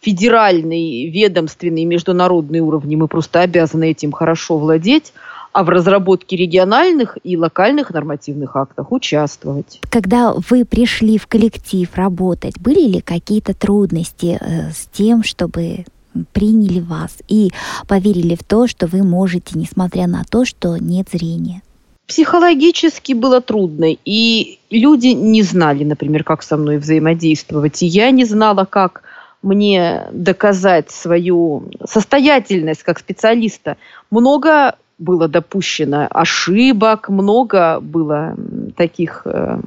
федеральный, 0.00 1.10
ведомственный, 1.10 1.84
международный 1.84 2.60
уровни 2.60 2.96
мы 2.96 3.08
просто 3.08 3.40
обязаны 3.40 3.90
этим 3.90 4.12
хорошо 4.12 4.58
владеть, 4.58 5.12
а 5.52 5.64
в 5.64 5.70
разработке 5.70 6.36
региональных 6.36 7.16
и 7.24 7.36
локальных 7.36 7.90
нормативных 7.90 8.56
актов 8.56 8.88
участвовать. 8.90 9.80
Когда 9.90 10.34
вы 10.50 10.66
пришли 10.66 11.16
в 11.16 11.26
коллектив 11.26 11.88
работать, 11.94 12.60
были 12.60 12.86
ли 12.86 13.00
какие-то 13.00 13.54
трудности 13.54 14.38
э, 14.38 14.70
с 14.70 14.86
тем, 14.92 15.24
чтобы 15.24 15.86
приняли 16.32 16.80
вас 16.80 17.16
и 17.28 17.50
поверили 17.88 18.34
в 18.34 18.44
то, 18.44 18.66
что 18.66 18.86
вы 18.86 19.02
можете, 19.02 19.58
несмотря 19.58 20.06
на 20.06 20.24
то, 20.24 20.44
что 20.44 20.76
нет 20.76 21.08
зрения? 21.10 21.62
Психологически 22.06 23.14
было 23.14 23.40
трудно, 23.40 23.96
и 24.04 24.58
люди 24.70 25.08
не 25.08 25.42
знали, 25.42 25.84
например, 25.84 26.22
как 26.22 26.42
со 26.42 26.56
мной 26.56 26.78
взаимодействовать, 26.78 27.82
и 27.82 27.86
я 27.86 28.10
не 28.10 28.24
знала, 28.24 28.64
как 28.64 29.02
мне 29.42 30.06
доказать 30.12 30.90
свою 30.90 31.70
состоятельность 31.88 32.82
как 32.82 32.98
специалиста. 32.98 33.76
Много 34.10 34.76
было 34.98 35.28
допущено 35.28 36.06
ошибок, 36.10 37.08
много 37.08 37.80
было 37.80 38.34
таких 38.76 39.22
э, 39.26 39.60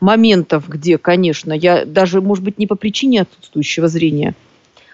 моментов, 0.00 0.68
где, 0.68 0.96
конечно, 0.96 1.52
я 1.52 1.84
даже, 1.84 2.20
может 2.20 2.44
быть, 2.44 2.58
не 2.58 2.66
по 2.66 2.76
причине 2.76 3.22
отсутствующего 3.22 3.88
зрения, 3.88 4.34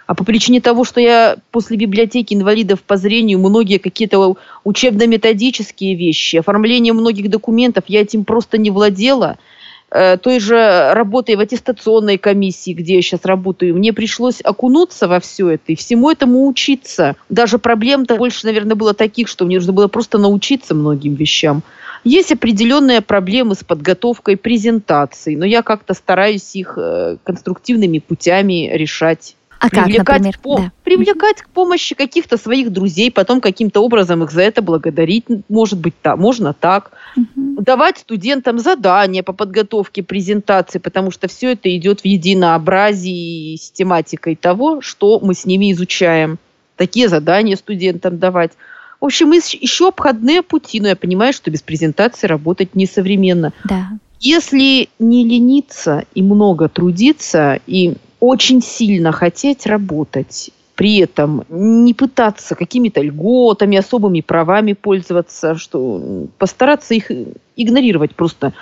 а 0.06 0.14
по 0.14 0.24
причине 0.24 0.60
того, 0.60 0.84
что 0.84 1.00
я 1.00 1.36
после 1.50 1.76
библиотеки 1.76 2.32
инвалидов 2.32 2.80
по 2.82 2.96
зрению 2.96 3.38
многие 3.38 3.78
какие-то 3.78 4.36
учебно-методические 4.64 5.94
вещи, 5.94 6.36
оформление 6.36 6.92
многих 6.92 7.28
документов, 7.28 7.84
я 7.88 8.00
этим 8.00 8.24
просто 8.24 8.58
не 8.58 8.70
владела– 8.70 9.36
той 9.90 10.40
же 10.40 10.90
работой 10.92 11.36
в 11.36 11.40
аттестационной 11.40 12.18
комиссии, 12.18 12.72
где 12.72 12.96
я 12.96 13.02
сейчас 13.02 13.24
работаю, 13.24 13.74
мне 13.76 13.92
пришлось 13.92 14.40
окунуться 14.42 15.06
во 15.06 15.20
все 15.20 15.50
это 15.50 15.72
и 15.72 15.76
всему 15.76 16.10
этому 16.10 16.46
учиться. 16.46 17.14
Даже 17.28 17.58
проблем-то 17.58 18.16
больше, 18.16 18.46
наверное, 18.46 18.74
было 18.74 18.94
таких, 18.94 19.28
что 19.28 19.44
мне 19.44 19.56
нужно 19.56 19.72
было 19.72 19.88
просто 19.88 20.18
научиться 20.18 20.74
многим 20.74 21.14
вещам. 21.14 21.62
Есть 22.04 22.30
определенные 22.30 23.00
проблемы 23.00 23.54
с 23.56 23.64
подготовкой 23.64 24.36
презентаций, 24.36 25.34
но 25.34 25.44
я 25.44 25.62
как-то 25.62 25.92
стараюсь 25.92 26.54
их 26.54 26.74
э, 26.76 27.16
конструктивными 27.24 27.98
путями 27.98 28.70
решать. 28.72 29.34
А 29.58 29.68
привлекать, 29.68 30.06
как, 30.06 30.16
например? 30.16 30.38
По- 30.42 30.56
да. 30.58 30.72
привлекать 30.84 31.42
к 31.42 31.48
помощи 31.48 31.94
каких-то 31.94 32.36
своих 32.36 32.72
друзей, 32.72 33.10
потом 33.10 33.40
каким-то 33.40 33.80
образом 33.80 34.22
их 34.22 34.30
за 34.30 34.42
это 34.42 34.62
благодарить, 34.62 35.24
может 35.48 35.78
быть, 35.78 35.94
так, 36.02 36.18
можно 36.18 36.52
так. 36.52 36.92
Угу. 37.16 37.62
Давать 37.62 37.98
студентам 37.98 38.58
задания 38.58 39.22
по 39.22 39.32
подготовке 39.32 40.02
презентации, 40.02 40.78
потому 40.78 41.10
что 41.10 41.28
все 41.28 41.52
это 41.52 41.74
идет 41.74 42.00
в 42.00 42.04
единообразии 42.04 43.56
с 43.56 43.70
тематикой 43.70 44.36
того, 44.36 44.80
что 44.80 45.20
мы 45.20 45.34
с 45.34 45.44
ними 45.46 45.72
изучаем. 45.72 46.38
Такие 46.76 47.08
задания 47.08 47.56
студентам 47.56 48.18
давать. 48.18 48.52
В 49.00 49.06
общем, 49.06 49.32
еще 49.32 49.88
обходные 49.88 50.42
пути, 50.42 50.80
но 50.80 50.88
я 50.88 50.96
понимаю, 50.96 51.32
что 51.32 51.50
без 51.50 51.62
презентации 51.62 52.26
работать 52.26 52.74
несовременно. 52.74 53.52
Да. 53.64 53.88
Если 54.20 54.88
не 54.98 55.24
лениться 55.24 56.04
и 56.14 56.22
много 56.22 56.68
трудиться, 56.68 57.60
и 57.66 57.94
очень 58.20 58.62
сильно 58.62 59.12
хотеть 59.12 59.66
работать, 59.66 60.50
при 60.74 60.98
этом 60.98 61.44
не 61.48 61.94
пытаться 61.94 62.54
какими-то 62.54 63.00
льготами, 63.00 63.78
особыми 63.78 64.20
правами 64.20 64.74
пользоваться, 64.74 65.54
что 65.56 66.28
постараться 66.38 66.94
их 66.94 67.10
игнорировать 67.56 68.14
просто. 68.14 68.52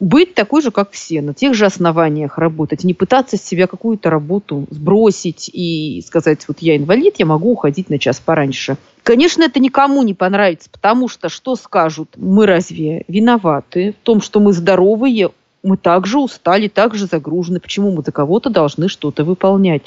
Быть 0.00 0.34
такой 0.34 0.60
же, 0.60 0.72
как 0.72 0.90
все, 0.90 1.22
на 1.22 1.34
тех 1.34 1.54
же 1.54 1.66
основаниях 1.66 2.36
работать, 2.36 2.82
не 2.82 2.94
пытаться 2.94 3.36
с 3.36 3.42
себя 3.42 3.68
какую-то 3.68 4.10
работу 4.10 4.66
сбросить 4.70 5.48
и 5.52 6.02
сказать, 6.04 6.46
вот 6.48 6.58
я 6.60 6.76
инвалид, 6.76 7.14
я 7.18 7.26
могу 7.26 7.52
уходить 7.52 7.88
на 7.88 8.00
час 8.00 8.18
пораньше. 8.18 8.76
Конечно, 9.04 9.44
это 9.44 9.60
никому 9.60 10.02
не 10.02 10.12
понравится, 10.12 10.68
потому 10.68 11.08
что 11.08 11.28
что 11.28 11.54
скажут? 11.54 12.10
Мы 12.16 12.46
разве 12.46 13.04
виноваты 13.06 13.92
в 13.92 14.04
том, 14.04 14.20
что 14.20 14.40
мы 14.40 14.52
здоровые, 14.52 15.30
мы 15.64 15.76
также 15.76 16.18
устали, 16.18 16.68
также 16.68 17.06
загружены. 17.06 17.58
Почему 17.58 17.90
мы 17.90 18.02
за 18.02 18.12
кого-то 18.12 18.50
должны 18.50 18.88
что-то 18.88 19.24
выполнять? 19.24 19.82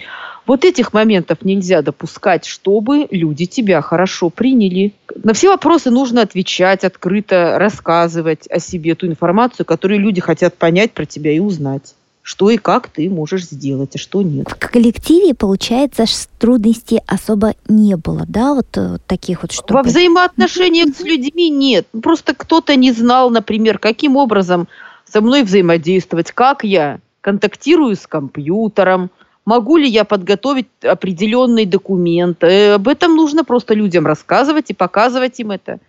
Вот 0.45 0.65
этих 0.65 0.93
моментов 0.93 1.39
нельзя 1.43 1.81
допускать, 1.81 2.45
чтобы 2.45 3.07
люди 3.11 3.45
тебя 3.45 3.81
хорошо 3.81 4.29
приняли. 4.29 4.93
На 5.23 5.33
все 5.33 5.49
вопросы 5.49 5.91
нужно 5.91 6.21
отвечать, 6.21 6.83
открыто 6.83 7.57
рассказывать 7.59 8.47
о 8.47 8.59
себе 8.59 8.95
ту 8.95 9.07
информацию, 9.07 9.65
которую 9.65 9.99
люди 9.99 10.19
хотят 10.19 10.55
понять 10.55 10.91
про 10.93 11.05
тебя 11.05 11.31
и 11.31 11.39
узнать 11.39 11.93
что 12.27 12.49
и 12.49 12.57
как 12.57 12.89
ты 12.89 13.09
можешь 13.09 13.45
сделать, 13.45 13.95
а 13.95 13.97
что 13.97 14.21
нет. 14.21 14.49
В 14.49 14.55
коллективе, 14.55 15.33
получается, 15.33 16.03
трудностей 16.37 16.99
особо 17.07 17.53
не 17.69 17.95
было, 17.95 18.25
да, 18.27 18.53
вот 18.53 18.67
э, 18.75 18.97
таких 19.07 19.43
вот 19.43 19.53
штук? 19.53 19.71
Во 19.71 19.81
взаимоотношениях 19.81 20.93
с 20.93 20.99
людьми 20.99 21.49
нет. 21.49 21.87
Просто 22.03 22.35
кто-то 22.35 22.75
не 22.75 22.91
знал, 22.91 23.29
например, 23.29 23.79
каким 23.79 24.17
образом 24.17 24.67
со 25.11 25.21
мной 25.21 25.43
взаимодействовать, 25.43 26.31
как 26.31 26.63
я 26.63 26.99
контактирую 27.21 27.95
с 27.95 28.07
компьютером, 28.07 29.09
могу 29.45 29.77
ли 29.77 29.89
я 29.89 30.03
подготовить 30.03 30.67
определенный 30.83 31.65
документ. 31.65 32.43
Э, 32.43 32.73
об 32.73 32.87
этом 32.87 33.15
нужно 33.15 33.43
просто 33.43 33.73
людям 33.73 34.05
рассказывать 34.05 34.69
и 34.69 34.73
показывать 34.73 35.39
им 35.39 35.51
это. 35.51 35.79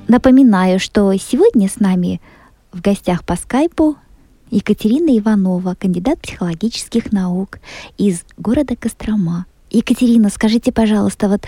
Напоминаю, 0.09 0.81
что 0.81 1.15
сегодня 1.15 1.69
с 1.69 1.79
нами 1.79 2.21
в 2.73 2.81
гостях 2.81 3.25
по 3.25 3.37
скайпу 3.37 3.97
Екатерина 4.51 5.17
Иванова, 5.17 5.77
кандидат 5.79 6.21
психологических 6.21 7.13
наук 7.13 7.61
из 7.99 8.25
города 8.37 8.75
Кострома. 8.77 9.47
Екатерина, 9.71 10.31
скажите, 10.31 10.73
пожалуйста, 10.73 11.29
вот 11.29 11.47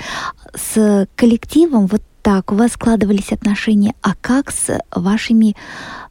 с 0.55 1.09
коллективом, 1.17 1.87
вот 1.87 2.03
Так, 2.23 2.53
у 2.53 2.55
вас 2.55 2.73
складывались 2.73 3.33
отношения, 3.33 3.95
а 4.01 4.15
как 4.15 4.53
с 4.53 4.79
вашими 4.95 5.57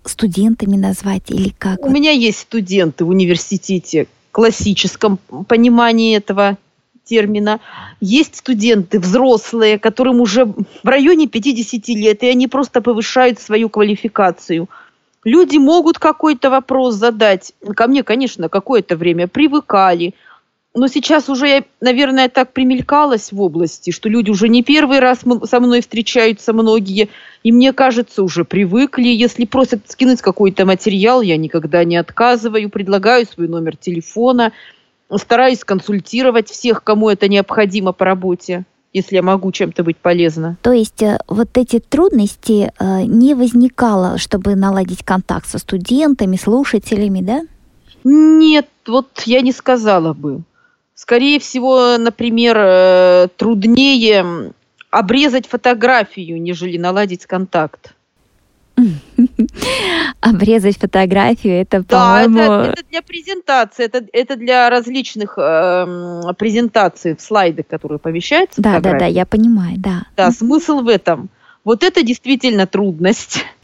студентами 0.04 0.76
назвать 0.76 1.32
или 1.32 1.54
как? 1.58 1.80
У 1.86 1.90
меня 1.90 2.12
есть 2.12 2.40
студенты 2.40 3.06
в 3.06 3.10
университете 3.10 4.08
в 4.30 4.32
классическом 4.34 5.20
понимании 5.48 6.18
этого 6.18 6.58
термина. 7.06 7.62
Есть 8.02 8.38
студенты 8.38 9.00
взрослые, 9.00 9.80
которым 9.80 10.20
уже 10.20 10.46
в 10.46 10.88
районе 10.88 11.28
50 11.28 11.88
лет, 11.90 12.24
и 12.24 12.28
они 12.28 12.48
просто 12.48 12.82
повышают 12.82 13.40
свою 13.40 13.70
квалификацию. 13.70 14.68
Люди 15.24 15.58
могут 15.58 16.00
какой-то 16.00 16.50
вопрос 16.50 16.96
задать. 16.96 17.54
Ко 17.76 17.88
мне, 17.88 18.04
конечно, 18.04 18.50
какое-то 18.50 18.96
время 18.96 19.28
привыкали– 19.28 20.16
но 20.74 20.88
сейчас 20.88 21.28
уже 21.28 21.48
я, 21.48 21.64
наверное, 21.82 22.30
так 22.30 22.54
примелькалась 22.54 23.34
в 23.34 23.42
области, 23.42 23.92
что 23.92 24.08
люди 24.08 24.30
уже 24.30 24.48
не 24.48 24.64
первый 24.64 25.00
раз 25.00 25.20
со 25.44 25.60
мной 25.60 25.82
встречаются 25.82 26.54
многие, 26.54 27.10
и 27.44 27.52
мне 27.52 27.74
кажется, 27.74 28.24
уже 28.24 28.46
привыкли. 28.46 29.10
Если 29.10 29.44
просят 29.44 29.82
скинуть 29.88 30.22
какой-то 30.22 30.66
материал, 30.66 31.22
я 31.22 31.36
никогда 31.36 31.84
не 31.84 31.98
отказываю, 31.98 32.70
предлагаю 32.70 33.26
свой 33.26 33.50
номер 33.50 33.76
телефона, 33.76 34.54
стараюсь 35.18 35.66
консультировать 35.66 36.50
всех, 36.50 36.86
кому 36.86 37.10
это 37.10 37.28
необходимо 37.28 37.92
по 37.92 38.06
работе 38.06 38.64
если 38.94 39.16
я 39.16 39.22
могу 39.22 39.52
чем-то 39.52 39.84
быть 39.84 39.98
полезна. 39.98 40.58
То 40.62 40.72
есть 40.72 41.02
э, 41.02 41.20
вот 41.28 41.58
эти 41.58 41.80
трудности 41.80 42.72
э, 42.78 43.04
не 43.04 43.34
возникало, 43.34 44.18
чтобы 44.18 44.56
наладить 44.56 45.04
контакт 45.04 45.48
со 45.48 45.60
студентами, 45.60 46.36
слушателями, 46.36 47.22
да? 47.22 47.42
Нет, 48.04 48.68
вот 48.88 49.24
я 49.26 49.42
не 49.42 49.52
сказала 49.52 50.14
бы. 50.14 50.42
Скорее 50.94 51.40
всего, 51.40 51.98
например, 51.98 52.58
э, 52.60 53.28
труднее 53.38 54.54
обрезать 54.90 55.48
фотографию, 55.48 56.42
нежели 56.42 56.78
наладить 56.78 57.26
контакт. 57.26 57.96
Обрезать 60.22 60.78
фотографию, 60.78 61.62
это, 61.62 61.84
да, 61.88 62.24
по-моему... 62.24 62.40
это, 62.40 62.72
это 62.72 62.90
для 62.90 63.02
презентации, 63.02 63.86
это, 63.86 64.06
это 64.14 64.36
для 64.36 64.70
различных 64.70 65.38
э, 65.38 66.34
презентаций, 66.38 67.16
слайды, 67.20 67.64
которые 67.64 68.00
помещаются. 68.00 68.62
Да, 68.62 68.80
да, 68.80 68.98
да, 68.98 69.06
я 69.06 69.26
понимаю, 69.26 69.76
да. 69.78 70.04
Да, 70.16 70.32
смысл 70.32 70.82
в 70.82 70.88
этом. 70.88 71.30
Вот 71.64 71.84
это 71.84 72.04
действительно 72.04 72.68
трудность. 72.68 73.46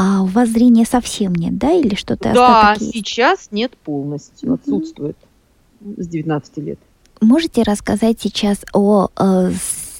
А 0.00 0.22
у 0.22 0.26
вас 0.26 0.50
зрения 0.50 0.84
совсем 0.84 1.34
нет, 1.34 1.58
да, 1.58 1.72
или 1.72 1.96
что-то 1.96 2.32
Да, 2.32 2.76
сейчас 2.78 3.48
нет 3.50 3.76
полностью, 3.76 4.54
отсутствует 4.54 5.16
с 5.80 6.06
19 6.06 6.56
лет. 6.58 6.78
Можете 7.20 7.64
рассказать 7.64 8.20
сейчас 8.20 8.64
о 8.72 9.08
э, 9.16 9.50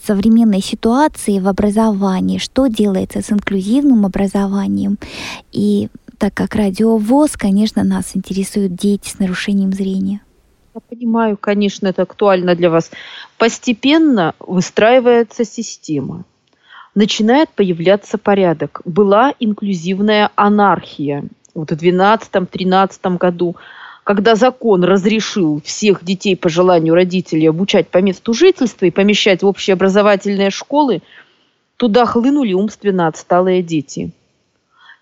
современной 0.08 0.62
ситуации 0.62 1.38
в 1.38 1.48
образовании, 1.48 2.38
что 2.38 2.66
делается 2.66 3.20
с 3.20 3.30
инклюзивным 3.30 4.06
образованием 4.06 4.98
и 5.52 5.88
так 6.16 6.32
как 6.32 6.54
радиовоз, 6.54 7.36
конечно, 7.36 7.84
нас 7.84 8.16
интересуют 8.16 8.74
дети 8.74 9.08
с 9.10 9.18
нарушением 9.18 9.72
зрения. 9.72 10.20
Я 10.74 10.80
понимаю, 10.80 11.36
конечно, 11.36 11.88
это 11.88 12.02
актуально 12.02 12.54
для 12.54 12.70
вас. 12.70 12.90
Постепенно 13.36 14.34
выстраивается 14.38 15.44
система. 15.44 16.24
Начинает 16.94 17.50
появляться 17.50 18.16
порядок. 18.16 18.80
Была 18.86 19.34
инклюзивная 19.38 20.30
анархия. 20.36 21.24
Вот 21.54 21.70
в 21.70 21.74
2012-2013 21.74 23.18
году 23.18 23.56
когда 24.08 24.36
закон 24.36 24.84
разрешил 24.84 25.60
всех 25.62 26.02
детей 26.02 26.34
по 26.34 26.48
желанию 26.48 26.94
родителей 26.94 27.44
обучать 27.44 27.88
по 27.88 27.98
месту 27.98 28.32
жительства 28.32 28.86
и 28.86 28.90
помещать 28.90 29.42
в 29.42 29.46
общеобразовательные 29.46 30.48
школы, 30.48 31.02
туда 31.76 32.06
хлынули 32.06 32.54
умственно 32.54 33.06
отсталые 33.06 33.62
дети. 33.62 34.12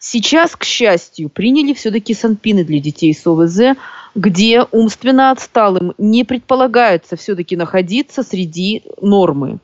Сейчас, 0.01 0.57
к 0.57 0.65
счастью, 0.65 1.29
приняли 1.29 1.73
все-таки 1.73 2.15
санпины 2.15 2.65
для 2.65 2.81
детей 2.81 3.15
с 3.15 3.25
ОВЗ, 3.25 3.79
где 4.17 4.65
умственно 4.73 5.31
отсталым 5.31 5.95
не 5.99 6.25
предполагается 6.25 7.15
все-таки 7.15 7.55
находиться 7.55 8.25
среди 8.25 8.83
нормы. 9.01 9.59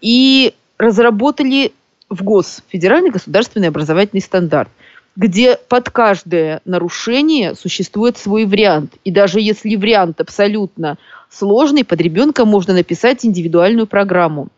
И 0.00 0.54
разработали 0.78 1.72
в 2.08 2.22
ГОС, 2.22 2.62
Федеральный 2.68 3.10
государственный 3.10 3.66
образовательный 3.66 4.22
стандарт 4.22 4.70
где 5.16 5.56
под 5.68 5.90
каждое 5.90 6.60
нарушение 6.64 7.54
существует 7.54 8.16
свой 8.16 8.46
вариант. 8.46 8.94
И 9.04 9.10
даже 9.10 9.40
если 9.40 9.76
вариант 9.76 10.20
абсолютно 10.20 10.98
сложный, 11.28 11.84
под 11.84 12.00
ребенка 12.00 12.44
можно 12.44 12.74
написать 12.74 13.24
индивидуальную 13.24 13.86
программу. 13.86 14.48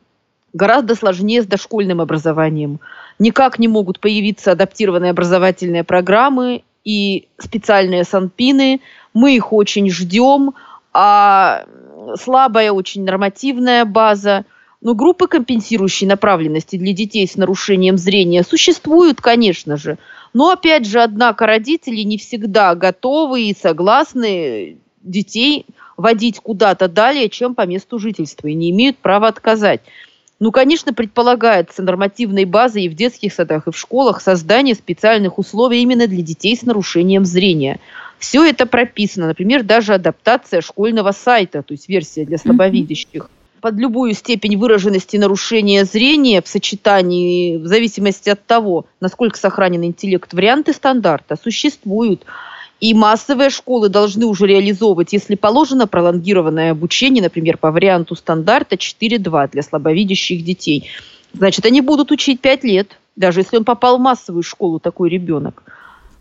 Гораздо 0.52 0.94
сложнее 0.94 1.42
с 1.42 1.46
дошкольным 1.46 2.00
образованием. 2.00 2.80
Никак 3.18 3.58
не 3.58 3.68
могут 3.68 4.00
появиться 4.00 4.52
адаптированные 4.52 5.10
образовательные 5.10 5.84
программы 5.84 6.62
и 6.84 7.28
специальные 7.38 8.04
санпины. 8.04 8.80
Мы 9.14 9.34
их 9.34 9.52
очень 9.52 9.90
ждем, 9.90 10.52
а 10.92 11.64
слабая 12.20 12.72
очень 12.72 13.04
нормативная 13.04 13.84
база. 13.84 14.44
Но 14.82 14.96
группы 14.96 15.28
компенсирующей 15.28 16.08
направленности 16.08 16.74
для 16.74 16.92
детей 16.92 17.26
с 17.28 17.36
нарушением 17.36 17.96
зрения 17.96 18.42
существуют, 18.42 19.20
конечно 19.20 19.76
же. 19.76 19.96
Но 20.34 20.50
опять 20.50 20.86
же, 20.86 21.00
однако, 21.00 21.46
родители 21.46 22.00
не 22.00 22.18
всегда 22.18 22.74
готовы 22.74 23.44
и 23.44 23.54
согласны 23.54 24.78
детей 25.02 25.66
водить 25.96 26.40
куда-то 26.40 26.88
далее, 26.88 27.28
чем 27.28 27.54
по 27.54 27.64
месту 27.64 28.00
жительства, 28.00 28.48
и 28.48 28.54
не 28.54 28.70
имеют 28.70 28.98
права 28.98 29.28
отказать. 29.28 29.82
Ну, 30.40 30.50
конечно, 30.50 30.92
предполагается 30.92 31.84
нормативной 31.84 32.44
базой 32.44 32.84
и 32.84 32.88
в 32.88 32.94
детских 32.94 33.32
садах, 33.32 33.68
и 33.68 33.70
в 33.70 33.78
школах 33.78 34.20
создание 34.20 34.74
специальных 34.74 35.38
условий 35.38 35.80
именно 35.82 36.08
для 36.08 36.22
детей 36.22 36.56
с 36.56 36.62
нарушением 36.62 37.24
зрения. 37.24 37.78
Все 38.18 38.44
это 38.44 38.66
прописано, 38.66 39.28
например, 39.28 39.62
даже 39.62 39.94
адаптация 39.94 40.60
школьного 40.60 41.12
сайта, 41.12 41.62
то 41.62 41.70
есть 41.70 41.88
версия 41.88 42.24
для 42.24 42.38
слабовидящих. 42.38 43.22
Mm-hmm 43.22 43.41
под 43.62 43.76
любую 43.76 44.12
степень 44.12 44.58
выраженности 44.58 45.16
нарушения 45.16 45.84
зрения 45.84 46.42
в 46.42 46.48
сочетании, 46.48 47.56
в 47.56 47.66
зависимости 47.66 48.28
от 48.28 48.44
того, 48.44 48.86
насколько 49.00 49.38
сохранен 49.38 49.84
интеллект, 49.84 50.34
варианты 50.34 50.72
стандарта 50.72 51.36
существуют. 51.40 52.24
И 52.80 52.92
массовые 52.92 53.50
школы 53.50 53.88
должны 53.88 54.26
уже 54.26 54.48
реализовывать, 54.48 55.12
если 55.12 55.36
положено, 55.36 55.86
пролонгированное 55.86 56.72
обучение, 56.72 57.22
например, 57.22 57.56
по 57.56 57.70
варианту 57.70 58.16
стандарта 58.16 58.74
4.2 58.74 59.50
для 59.52 59.62
слабовидящих 59.62 60.44
детей. 60.44 60.90
Значит, 61.32 61.64
они 61.64 61.80
будут 61.80 62.10
учить 62.10 62.40
5 62.40 62.64
лет, 62.64 62.98
даже 63.14 63.40
если 63.40 63.58
он 63.58 63.64
попал 63.64 63.98
в 63.98 64.00
массовую 64.00 64.42
школу, 64.42 64.80
такой 64.80 65.08
ребенок. 65.08 65.62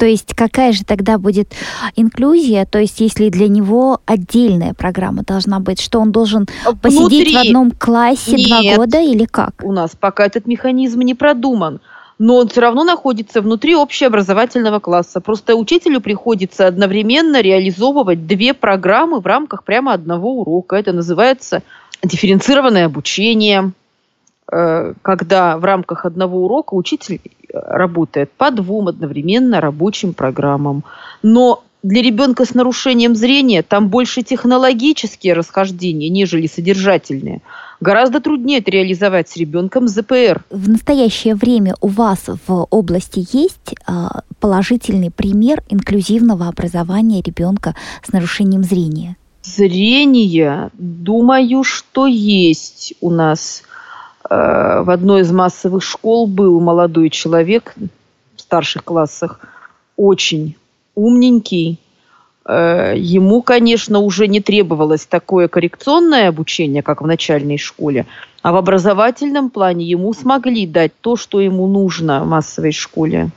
То 0.02 0.08
есть 0.08 0.34
какая 0.34 0.72
же 0.72 0.84
тогда 0.84 1.20
будет 1.20 1.54
инклюзия? 1.96 2.66
То 2.66 2.80
есть 2.80 3.00
если 3.02 3.30
для 3.30 3.48
него 3.48 4.02
отдельная 4.08 4.74
программа 4.74 5.22
должна 5.22 5.60
быть, 5.60 5.80
что 5.80 6.00
он 6.00 6.12
должен 6.12 6.48
Внутри... 6.66 6.82
посидеть 6.82 7.36
в 7.36 7.38
одном 7.38 7.70
классе 7.70 8.32
Нет. 8.32 8.48
два 8.48 8.78
года 8.78 9.00
или 9.00 9.26
как? 9.26 9.54
У 9.62 9.72
нас 9.72 9.92
пока 9.96 10.26
этот 10.26 10.48
механизм 10.48 11.02
не 11.02 11.14
продуман 11.14 11.82
но 12.18 12.38
он 12.38 12.48
все 12.48 12.62
равно 12.62 12.84
находится 12.84 13.42
внутри 13.42 13.76
общеобразовательного 13.76 14.80
класса. 14.80 15.22
Просто 15.22 15.56
учителю 15.56 16.02
приходится 16.02 16.66
одновременно 16.66 17.42
реализовывать 17.42 18.26
две 18.26 18.56
программы 18.56 19.20
в 19.20 19.26
рамках 19.28 19.64
прямо 19.64 19.94
одного 19.94 20.42
урока. 20.42 20.78
Это 20.78 20.94
называется 20.94 21.62
дифференцированное 22.04 22.86
обучение, 22.86 23.72
э, 24.52 24.94
когда 25.02 25.58
в 25.58 25.66
рамках 25.66 26.06
одного 26.06 26.46
урока 26.46 26.76
учитель 26.76 27.22
работает 27.54 28.32
по 28.32 28.52
двум 28.52 28.88
одновременно 28.88 29.62
рабочим 29.62 30.14
программам. 30.14 30.84
Но 31.24 31.64
для 31.84 32.02
ребенка 32.02 32.46
с 32.46 32.54
нарушением 32.54 33.16
зрения 33.16 33.64
там 33.64 33.90
больше 33.90 34.22
технологические 34.22 35.34
расхождения, 35.34 36.10
нежели 36.10 36.48
содержательные. 36.48 37.42
Гораздо 37.80 38.22
труднее 38.22 38.60
это 38.60 38.70
реализовать 38.70 39.30
с 39.30 39.38
ребенком 39.38 39.88
с 39.88 39.94
ЗПР. 39.94 40.44
В 40.52 40.70
настоящее 40.70 41.34
время 41.34 41.74
у 41.82 41.88
вас 41.88 42.26
в 42.28 42.68
области 42.70 43.26
есть 43.34 43.74
а, 43.88 44.22
положительный 44.40 45.10
пример 45.10 45.64
инклюзивного 45.70 46.48
образования 46.48 47.24
ребенка 47.24 47.76
с 48.06 48.12
нарушением 48.12 48.64
зрения? 48.64 49.18
Зрение, 49.42 50.70
думаю, 50.74 51.64
что 51.64 52.06
есть 52.06 52.94
у 53.02 53.10
нас 53.10 53.64
в 54.34 54.90
одной 54.90 55.22
из 55.22 55.32
массовых 55.32 55.84
школ 55.84 56.26
был 56.26 56.62
молодой 56.62 57.10
человек 57.10 57.76
в 58.38 58.42
старших 58.42 58.86
классах, 58.86 59.42
очень 59.98 60.56
умненький. 60.96 61.80
Э, 62.46 62.94
ему, 62.96 63.42
конечно, 63.42 64.00
уже 64.00 64.28
не 64.28 64.40
требовалось 64.40 65.06
такое 65.06 65.50
коррекционное 65.50 66.30
обучение, 66.30 66.82
как 66.82 67.02
в 67.02 67.08
начальной 67.08 67.58
школе, 67.58 68.06
а 68.42 68.54
в 68.54 68.56
образовательном 68.56 69.50
плане 69.50 69.86
ему 69.86 70.14
смогли 70.14 70.66
дать 70.66 70.94
то, 71.02 71.18
что 71.18 71.42
ему 71.42 71.68
нужно 71.68 72.24
в 72.24 72.28
массовой 72.28 72.72
школе. 72.72 73.32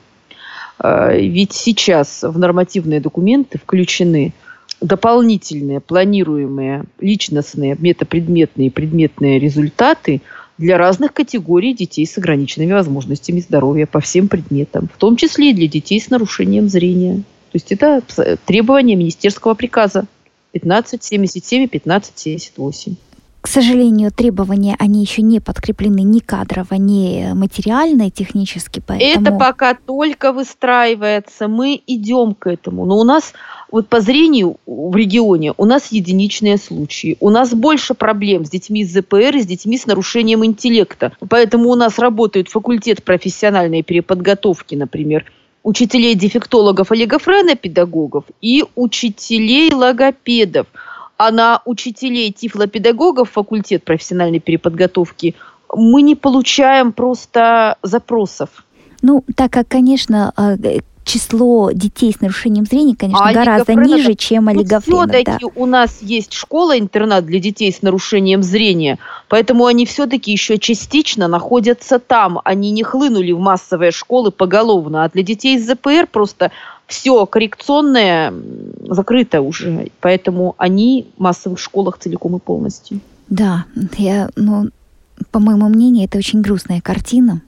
Э, 0.79 1.19
ведь 1.19 1.55
сейчас 1.55 2.23
в 2.23 2.39
нормативные 2.39 3.01
документы 3.01 3.59
включены 3.59 4.33
дополнительные 4.81 5.81
планируемые 5.81 6.85
личностные 7.01 7.77
метапредметные 7.79 8.69
и 8.69 8.71
предметные 8.71 9.41
результаты– 9.41 10.23
для 10.59 10.79
разных 10.79 11.13
категорий 11.13 11.75
детей 11.75 12.07
с 12.07 12.17
ограниченными 12.17 12.73
возможностями 12.73 13.41
здоровья 13.41 13.87
по 13.87 14.01
всем 14.01 14.29
предметам, 14.29 14.89
в 14.93 14.99
том 14.99 15.17
числе 15.17 15.51
и 15.51 15.55
для 15.55 15.67
детей 15.67 16.01
с 16.01 16.11
нарушением 16.11 16.69
зрения. 16.69 17.17
То 17.51 17.57
есть 17.57 17.73
это 17.73 18.03
требование 18.47 18.97
министерского 18.97 19.55
приказа 19.55 20.07
1577 20.53 21.63
и 21.65 21.67
1578. 21.67 22.97
К 23.45 23.49
сожалению, 23.49 24.11
требования, 24.11 24.75
они 24.79 25.03
еще 25.03 25.21
не 25.21 25.39
подкреплены 25.39 26.01
ни 26.01 26.21
кадрово, 26.21 26.77
ни 26.77 27.35
материально, 27.35 28.07
и 28.07 28.11
технически. 28.11 28.81
Поэтому... 28.85 29.27
Это 29.27 29.37
пока 29.37 29.75
только 29.75 30.33
выстраивается. 30.33 31.47
Мы 31.47 31.79
идем 31.87 32.35
к 32.35 32.47
этому. 32.47 32.87
Но 32.87 32.97
у 32.97 33.05
нас 33.05 33.35
вот 33.71 33.89
по 33.89 34.01
зрению 34.01 34.57
в 34.65 34.97
регионе 34.97 35.53
у 35.59 35.67
нас 35.67 35.93
единичные 35.93 36.57
случаи. 36.57 37.19
У 37.21 37.29
нас 37.29 37.53
больше 37.53 37.93
проблем 37.93 38.47
с 38.47 38.49
детьми 38.49 38.83
с 38.83 38.95
ЗПР 38.95 39.37
и 39.37 39.43
с 39.43 39.47
детьми 39.47 39.77
с 39.77 39.85
нарушением 39.85 40.43
интеллекта. 40.43 41.13
Поэтому 41.29 41.69
у 41.69 41.75
нас 41.75 41.99
работает 41.99 42.49
факультет 42.49 43.05
профессиональной 43.05 43.83
переподготовки, 43.83 44.75
например, 44.75 45.31
учителей-дефектологов 45.65 46.91
олигофренопедагогов 46.91 48.25
и 48.41 48.65
учителей-логопедов– 48.75 50.67
а 51.17 51.31
на 51.31 51.63
учителей 51.65 52.33
тифлопедагогов 52.33 53.31
факультет 53.31 53.85
профессиональной 53.85 54.41
переподготовки 54.41 55.35
мы 55.75 56.03
не 56.03 56.15
получаем 56.15 56.93
просто 56.93 57.77
запросов. 57.83 58.65
Ну, 59.03 59.25
так 59.37 59.53
как, 59.53 59.69
конечно, 59.69 60.33
а, 60.37 60.57
число 61.05 61.71
детей 61.73 62.13
с 62.13 62.21
нарушением 62.21 62.65
зрения, 62.65 62.97
конечно, 62.97 63.29
а 63.29 63.33
гораздо 63.33 63.75
ниже, 63.75 64.15
чем 64.15 64.49
олигофренов. 64.49 65.11
Все-таки 65.11 65.45
да. 65.45 65.53
у 65.55 65.67
нас 65.67 65.99
есть 66.01 66.33
школа-интернат 66.33 67.27
для 67.27 67.39
детей 67.39 67.73
с 67.73 67.83
нарушением 67.83 68.43
зрения, 68.43 68.99
поэтому 69.29 69.67
они 69.67 69.87
все-таки 69.87 70.33
еще 70.33 70.59
частично 70.59 71.29
находятся 71.29 71.99
там. 71.99 72.41
Они 72.45 72.71
не 72.71 72.83
хлынули 72.83 73.33
в 73.33 73.39
массовые 73.39 73.91
школы 73.91 74.31
поголовно, 74.31 75.05
а 75.05 75.11
для 75.11 75.23
детей 75.23 75.59
с 75.59 75.67
ЗПР 75.67 76.09
просто 76.11 76.51
все 76.87 77.27
коррекционное 77.27 78.33
закрыто 78.89 79.41
уже, 79.41 79.91
поэтому 80.01 80.55
они 80.59 81.07
в 81.17 81.21
массовых 81.21 81.59
школах 81.59 81.99
целиком 81.99 82.37
и 82.37 82.41
полностью. 82.41 83.01
Да, 83.29 83.65
я, 83.97 84.31
ну, 84.37 84.69
по 85.31 85.39
моему 85.39 85.69
мнению, 85.69 86.05
это 86.05 86.19
очень 86.19 86.43
грустная 86.43 86.81
картина. 86.81 87.43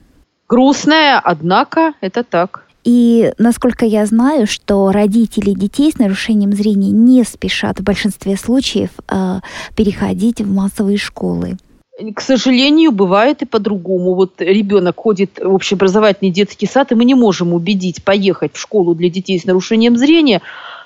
Грустная, 0.48 1.20
однако 1.22 1.94
это 2.00 2.22
так. 2.22 2.66
И 2.84 3.32
насколько 3.38 3.84
я 3.84 4.06
знаю, 4.06 4.46
что 4.46 4.92
родители 4.92 5.50
детей 5.50 5.90
с 5.90 5.98
нарушением 5.98 6.52
зрения 6.52 6.92
не 6.92 7.24
спешат 7.24 7.80
в 7.80 7.82
большинстве 7.82 8.36
случаев 8.36 8.90
э, 9.08 9.40
переходить 9.74 10.40
в 10.40 10.48
массовые 10.48 10.96
школы. 10.96 11.56
К 12.14 12.20
сожалению, 12.20 12.92
бывает 12.92 13.42
и 13.42 13.46
по-другому. 13.46 14.14
Вот 14.14 14.34
ребенок 14.38 14.96
ходит 14.98 15.40
в 15.42 15.52
общеобразовательный 15.52 16.30
детский 16.30 16.66
сад, 16.66 16.92
и 16.92 16.94
мы 16.94 17.04
не 17.04 17.14
можем 17.14 17.54
убедить 17.54 18.04
поехать 18.04 18.54
в 18.54 18.60
школу 18.60 18.94
для 18.94 19.08
детей 19.08 19.40
с 19.40 19.46
нарушением 19.46 19.96
зрения, 19.96 20.42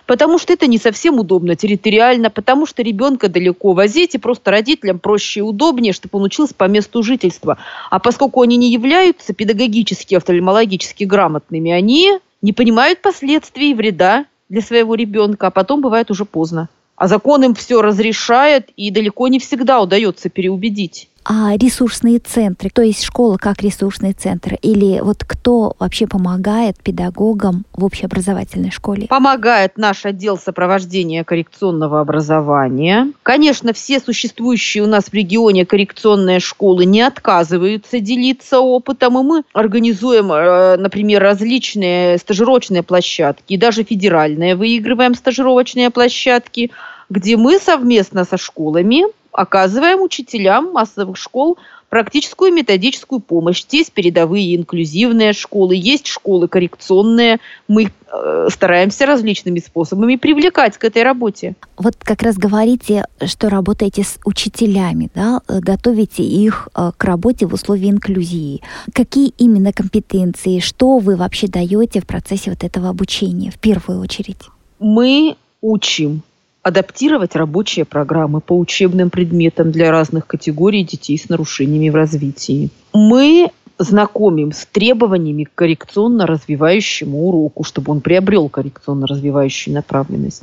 потому 0.06 0.38
что 0.38 0.52
это 0.52 0.66
не 0.66 0.78
совсем 0.78 1.18
удобно 1.18 1.56
территориально, 1.56 2.30
потому 2.30 2.66
что 2.66 2.82
ребенка 2.82 3.28
далеко 3.28 3.72
возить, 3.72 4.14
и 4.14 4.18
просто 4.18 4.50
родителям 4.50 4.98
проще 4.98 5.40
и 5.40 5.42
удобнее, 5.42 5.92
чтобы 5.92 6.18
он 6.18 6.24
учился 6.24 6.54
по 6.54 6.64
месту 6.64 7.02
жительства. 7.02 7.58
А 7.90 7.98
поскольку 7.98 8.42
они 8.42 8.56
не 8.56 8.72
являются 8.72 9.32
педагогически, 9.32 10.14
офтальмологически 10.14 11.04
грамотными, 11.04 11.70
они 11.70 12.18
не 12.42 12.52
понимают 12.52 13.02
последствий 13.02 13.74
вреда 13.74 14.26
для 14.48 14.62
своего 14.62 14.94
ребенка, 14.94 15.48
а 15.48 15.50
потом 15.50 15.80
бывает 15.80 16.10
уже 16.10 16.24
поздно. 16.24 16.68
А 16.96 17.08
закон 17.08 17.42
им 17.44 17.54
все 17.54 17.80
разрешает, 17.80 18.68
и 18.76 18.90
далеко 18.90 19.28
не 19.28 19.38
всегда 19.38 19.80
удается 19.80 20.28
переубедить. 20.28 21.08
А 21.24 21.56
ресурсные 21.56 22.18
центры, 22.18 22.70
то 22.72 22.82
есть 22.82 23.04
школа 23.04 23.36
как 23.36 23.62
ресурсный 23.62 24.12
центр, 24.12 24.54
или 24.62 25.00
вот 25.00 25.24
кто 25.24 25.74
вообще 25.78 26.06
помогает 26.06 26.76
педагогам 26.82 27.64
в 27.72 27.84
общеобразовательной 27.84 28.70
школе? 28.70 29.06
Помогает 29.06 29.76
наш 29.76 30.06
отдел 30.06 30.38
сопровождения 30.38 31.22
коррекционного 31.24 32.00
образования. 32.00 33.12
Конечно, 33.22 33.72
все 33.72 34.00
существующие 34.00 34.82
у 34.82 34.86
нас 34.86 35.06
в 35.06 35.14
регионе 35.14 35.66
коррекционные 35.66 36.40
школы 36.40 36.84
не 36.84 37.02
отказываются 37.02 38.00
делиться 38.00 38.60
опытом, 38.60 39.18
и 39.18 39.22
мы 39.22 39.42
организуем, 39.52 40.32
э, 40.32 40.76
например, 40.78 41.22
различные 41.22 42.18
стажировочные 42.18 42.82
площадки, 42.82 43.52
и 43.52 43.56
даже 43.56 43.84
федеральные 43.84 44.56
выигрываем 44.56 45.14
стажировочные 45.14 45.90
площадки– 45.90 46.70
где 47.10 47.36
мы 47.36 47.58
совместно 47.58 48.24
со 48.24 48.38
школами 48.38 49.04
оказываем 49.32 50.00
учителям 50.00 50.72
массовых 50.72 51.16
школ 51.16 51.58
практическую 51.90 52.52
методическую 52.52 53.20
помощь. 53.20 53.64
Есть 53.70 53.92
передовые 53.92 54.56
инклюзивные 54.56 55.32
школы, 55.34 55.74
есть 55.74 56.06
школы 56.06 56.48
коррекционные. 56.48 57.40
Мы 57.68 57.90
э, 57.90 58.48
стараемся 58.50 59.06
различными 59.06 59.58
способами 59.58 60.16
привлекать 60.16 60.78
к 60.78 60.84
этой 60.84 61.02
работе. 61.02 61.56
Вот 61.76 61.96
как 61.98 62.22
раз 62.22 62.36
говорите, 62.36 63.06
что 63.26 63.50
работаете 63.50 64.04
с 64.04 64.18
учителями, 64.24 65.10
да, 65.14 65.40
готовите 65.48 66.22
их 66.22 66.68
э, 66.74 66.92
к 66.96 67.04
работе 67.04 67.46
в 67.46 67.54
условии 67.54 67.90
инклюзии. 67.90 68.62
Какие 68.94 69.34
именно 69.36 69.72
компетенции, 69.72 70.60
что 70.60 70.98
вы 70.98 71.16
вообще 71.16 71.48
даете 71.48 72.00
в 72.00 72.06
процессе 72.06 72.50
вот 72.50 72.62
этого 72.62 72.88
обучения 72.88 73.50
в 73.50 73.58
первую 73.58 74.00
очередь? 74.00 74.38
Мы 74.78 75.36
учим 75.60 76.22
адаптировать 76.62 77.36
рабочие 77.36 77.84
программы 77.84 78.40
по 78.40 78.58
учебным 78.58 79.10
предметам 79.10 79.70
для 79.70 79.90
разных 79.90 80.26
категорий 80.26 80.84
детей 80.84 81.18
с 81.18 81.28
нарушениями 81.28 81.90
в 81.90 81.94
развитии. 81.94 82.70
Мы 82.92 83.50
знакомим 83.78 84.52
с 84.52 84.66
требованиями 84.66 85.44
к 85.44 85.54
коррекционно-развивающему 85.54 87.16
уроку, 87.16 87.64
чтобы 87.64 87.92
он 87.92 88.02
приобрел 88.02 88.50
коррекционно-развивающую 88.50 89.72
направленность. 89.72 90.42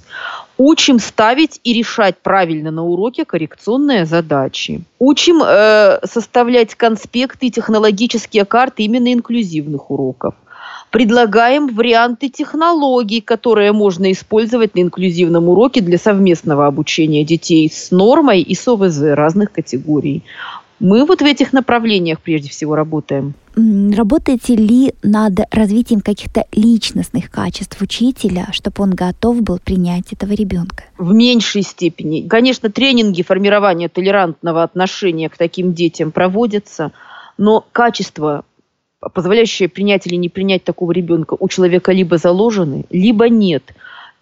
Учим 0.57 0.97
ставить 0.97 1.59
и 1.63 1.73
решать 1.73 2.17
правильно 2.17 2.71
на 2.71 2.83
уроке 2.83 3.25
коррекционные 3.25 4.05
задачи. 4.05 4.81
Учим 4.97 5.43
э, 5.45 5.99
составлять 6.03 6.73
конспекты 6.73 7.47
и 7.47 7.51
технологические 7.51 8.45
карты 8.45 8.83
именно 8.83 9.13
инклюзивных 9.13 9.91
уроков 9.91 10.33
предлагаем 10.97 11.67
варианты 11.67 12.27
технологий, 12.27 13.21
которые 13.21 13.71
можно 13.71 14.11
использовать 14.11 14.73
на 14.73 14.79
инклюзивном 14.79 15.47
уроке 15.47 15.79
для 15.79 15.99
совместного 15.99 16.65
обучения 16.65 17.23
детей 17.23 17.69
с 17.71 17.91
нормой 17.91 18.41
и 18.41 18.55
с 18.55 18.67
ОВЗ 18.67 19.01
разных 19.13 19.51
категорий. 19.51 20.23
Мы 20.79 21.05
вот 21.05 21.21
в 21.21 21.23
этих 21.23 21.53
направлениях 21.53 22.19
прежде 22.19 22.49
всего 22.49 22.73
работаем. 22.73 23.35
Работаете 23.55 24.55
ли 24.55 24.95
над 25.03 25.33
развитием 25.51 26.01
каких-то 26.01 26.45
личностных 26.51 27.29
качеств 27.29 27.79
учителя, 27.79 28.47
чтобы 28.51 28.81
он 28.81 28.89
готов 28.89 29.43
был 29.43 29.59
принять 29.59 30.11
этого 30.13 30.33
ребенка? 30.33 30.85
В 30.97 31.13
меньшей 31.13 31.61
степени. 31.61 32.27
Конечно, 32.27 32.71
тренинги 32.71 33.21
формирования 33.21 33.87
толерантного 33.87 34.63
отношения 34.63 35.29
к 35.29 35.37
таким 35.37 35.75
детям 35.75 36.11
проводятся, 36.11 36.91
но 37.37 37.63
качество 37.71 38.45
позволяющие 39.09 39.69
принять 39.69 40.07
или 40.07 40.15
не 40.15 40.29
принять 40.29 40.63
такого 40.63 40.91
ребенка 40.91 41.35
у 41.39 41.47
человека 41.49 41.91
либо 41.91 42.17
заложены, 42.17 42.85
либо 42.89 43.29
нет. 43.29 43.73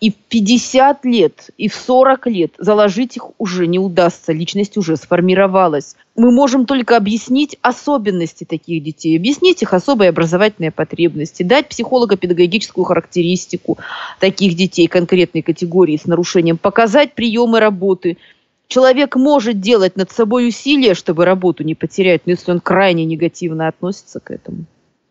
И 0.01 0.11
в 0.11 0.15
50 0.15 1.05
лет, 1.05 1.49
и 1.57 1.69
в 1.69 1.73
40 1.73 2.27
лет 2.27 2.51
заложить 2.57 3.15
их 3.15 3.27
уже 3.37 3.65
не 3.65 3.79
удастся, 3.79 4.33
личность 4.33 4.75
уже 4.77 4.97
сформировалась. 4.97 5.95
Мы 6.17 6.31
можем 6.31 6.65
только 6.65 6.97
объяснить 6.97 7.57
особенности 7.61 8.43
таких 8.43 8.83
детей, 8.83 9.17
объяснить 9.17 9.61
их 9.61 9.73
особые 9.73 10.09
образовательные 10.09 10.71
потребности, 10.71 11.43
дать 11.43 11.69
психолого-педагогическую 11.69 12.83
характеристику 12.83 13.77
таких 14.19 14.55
детей 14.55 14.87
конкретной 14.87 15.41
категории 15.41 15.95
с 15.95 16.05
нарушением, 16.05 16.57
показать 16.57 17.13
приемы 17.13 17.59
работы, 17.61 18.17
Человек 18.67 19.15
может 19.15 19.59
делать 19.59 19.95
над 19.95 20.11
собой 20.11 20.47
усилия, 20.47 20.95
чтобы 20.95 21.25
работу 21.25 21.63
не 21.63 21.75
потерять, 21.75 22.23
но 22.25 22.31
если 22.31 22.51
он 22.51 22.59
крайне 22.59 23.05
негативно 23.05 23.67
относится 23.67 24.19
к 24.19 24.31
этому, 24.31 24.65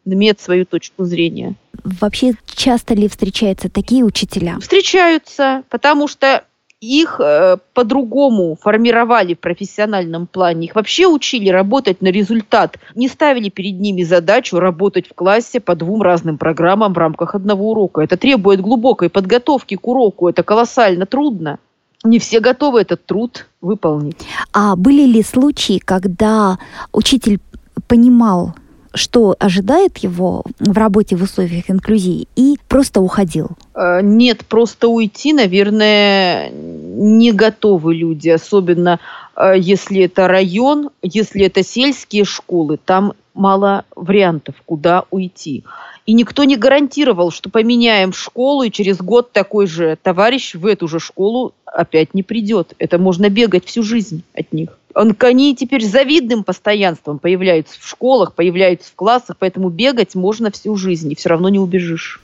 имеет 0.04 0.40
свою 0.40 0.64
точку 0.64 1.04
зрения. 1.04 1.54
Вообще, 1.82 2.34
часто 2.46 2.94
ли 2.94 3.08
встречаются 3.08 3.68
такие 3.68 4.04
учителя? 4.04 4.58
Встречаются, 4.60 5.62
потому 5.68 6.08
что 6.08 6.44
их 6.80 7.18
э, 7.18 7.56
по-другому 7.72 8.58
формировали 8.60 9.34
в 9.34 9.40
профессиональном 9.40 10.26
плане. 10.26 10.66
Их 10.66 10.74
вообще 10.74 11.06
учили 11.06 11.48
работать 11.48 12.02
на 12.02 12.08
результат. 12.08 12.78
Не 12.94 13.08
ставили 13.08 13.48
перед 13.48 13.80
ними 13.80 14.02
задачу 14.02 14.58
работать 14.58 15.08
в 15.08 15.14
классе 15.14 15.60
по 15.60 15.74
двум 15.74 16.02
разным 16.02 16.36
программам 16.36 16.92
в 16.92 16.98
рамках 16.98 17.34
одного 17.34 17.70
урока. 17.70 18.02
Это 18.02 18.16
требует 18.16 18.60
глубокой 18.60 19.08
подготовки 19.08 19.76
к 19.76 19.86
уроку. 19.86 20.28
Это 20.28 20.42
колоссально 20.42 21.06
трудно 21.06 21.58
не 22.04 22.18
все 22.18 22.40
готовы 22.40 22.82
этот 22.82 23.06
труд 23.06 23.46
выполнить. 23.60 24.18
А 24.52 24.76
были 24.76 25.06
ли 25.06 25.22
случаи, 25.22 25.78
когда 25.78 26.58
учитель 26.92 27.40
понимал, 27.88 28.54
что 28.94 29.36
ожидает 29.38 29.98
его 29.98 30.44
в 30.58 30.76
работе 30.76 31.16
в 31.16 31.22
условиях 31.22 31.70
инклюзии, 31.70 32.28
и 32.36 32.56
просто 32.68 33.00
уходил? 33.00 33.50
Э, 33.74 34.00
нет, 34.02 34.44
просто 34.46 34.88
уйти, 34.88 35.32
наверное, 35.32 36.50
не 36.50 37.32
готовы 37.32 37.94
люди, 37.94 38.28
особенно 38.28 39.00
э, 39.36 39.54
если 39.58 40.02
это 40.02 40.28
район, 40.28 40.90
если 41.02 41.44
это 41.44 41.64
сельские 41.64 42.24
школы, 42.24 42.78
там 42.82 43.14
мало 43.34 43.84
вариантов, 43.94 44.54
куда 44.64 45.04
уйти. 45.10 45.64
И 46.06 46.12
никто 46.12 46.44
не 46.44 46.56
гарантировал, 46.56 47.30
что 47.30 47.50
поменяем 47.50 48.12
школу, 48.12 48.62
и 48.62 48.70
через 48.70 48.98
год 48.98 49.32
такой 49.32 49.66
же 49.66 49.98
товарищ 50.02 50.54
в 50.54 50.66
эту 50.66 50.86
же 50.86 51.00
школу 51.00 51.52
опять 51.64 52.14
не 52.14 52.22
придет. 52.22 52.74
Это 52.78 52.98
можно 52.98 53.28
бегать 53.28 53.64
всю 53.64 53.82
жизнь 53.82 54.22
от 54.34 54.52
них. 54.52 54.78
Он, 54.94 55.16
они 55.18 55.56
теперь 55.56 55.84
завидным 55.84 56.44
постоянством 56.44 57.18
появляются 57.18 57.80
в 57.80 57.88
школах, 57.88 58.34
появляются 58.34 58.90
в 58.90 58.94
классах, 58.94 59.36
поэтому 59.38 59.68
бегать 59.68 60.14
можно 60.14 60.50
всю 60.50 60.76
жизнь, 60.76 61.10
и 61.10 61.16
все 61.16 61.30
равно 61.30 61.48
не 61.48 61.58
убежишь. 61.58 62.20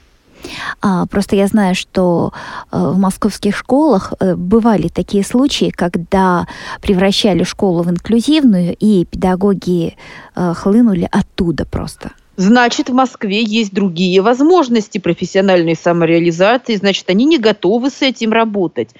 А, 0.80 1.06
просто 1.06 1.36
я 1.36 1.46
знаю, 1.46 1.74
что 1.74 2.32
э, 2.72 2.78
в 2.78 2.98
московских 2.98 3.56
школах 3.56 4.12
э, 4.20 4.34
бывали 4.36 4.88
такие 4.88 5.24
случаи, 5.24 5.70
когда 5.70 6.46
превращали 6.80 7.44
школу 7.44 7.82
в 7.82 7.90
инклюзивную, 7.90 8.76
и 8.78 9.04
педагоги 9.04 9.96
э, 10.34 10.54
хлынули 10.54 11.08
оттуда 11.10 11.64
просто. 11.64 12.10
Значит, 12.36 12.88
в 12.88 12.94
Москве 12.94 13.42
есть 13.42 13.72
другие 13.72 14.20
возможности 14.22 14.98
профессиональной 14.98 15.76
самореализации, 15.76 16.76
значит, 16.76 17.10
они 17.10 17.24
не 17.24 17.38
готовы 17.38 17.90
с 17.90 18.02
этим 18.02 18.32
работать. 18.32 18.90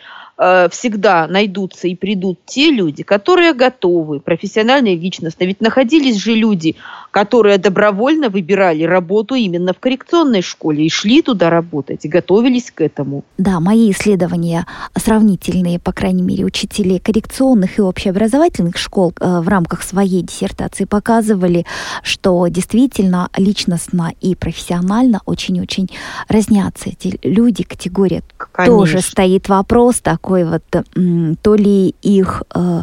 Э, 0.43 0.69
всегда 0.71 1.27
найдутся 1.27 1.87
и 1.87 1.95
придут 1.95 2.39
те 2.47 2.71
люди, 2.71 3.03
которые 3.03 3.53
готовы, 3.53 4.21
профессионально 4.21 4.89
и 4.89 4.97
личностно. 4.97 5.45
Ведь 5.45 5.61
находились 5.61 6.17
же 6.17 6.33
люди, 6.33 6.77
которые 7.11 7.59
добровольно 7.59 8.31
выбирали 8.31 8.85
работу 8.85 9.35
именно 9.35 9.75
в 9.75 9.79
коррекционной 9.79 10.41
школе 10.41 10.87
и 10.87 10.89
шли 10.89 11.21
туда 11.21 11.51
работать, 11.51 12.07
и 12.07 12.09
готовились 12.09 12.71
к 12.71 12.81
этому. 12.81 13.23
Да, 13.37 13.61
мои 13.61 13.91
исследования 13.91 14.67
сравнительные, 14.97 15.79
по 15.79 15.93
крайней 15.93 16.23
мере, 16.23 16.47
учителей 16.47 17.01
коррекционных 17.01 17.79
и 17.79 17.83
общеобразовательных 17.83 18.79
школ 18.79 19.13
э, 19.21 19.41
в 19.41 19.49
рамках 19.49 19.83
своей 19.83 20.23
диссертации 20.23 20.87
показывали, 20.87 21.67
что 22.03 22.47
действительно 22.49 23.29
личностно 23.37 24.13
и 24.21 24.35
профессионально 24.35 25.21
очень-очень 25.25 25.91
разнятся 26.29 26.91
эти 26.91 27.19
люди, 27.23 27.63
категория. 27.63 28.23
Конечно. 28.53 28.77
Тоже 28.77 29.01
стоит 29.01 29.49
вопрос 29.49 30.01
такой, 30.01 30.45
вот, 30.45 30.63
то 31.43 31.55
ли 31.55 31.95
их 32.03 32.43
э, 32.55 32.83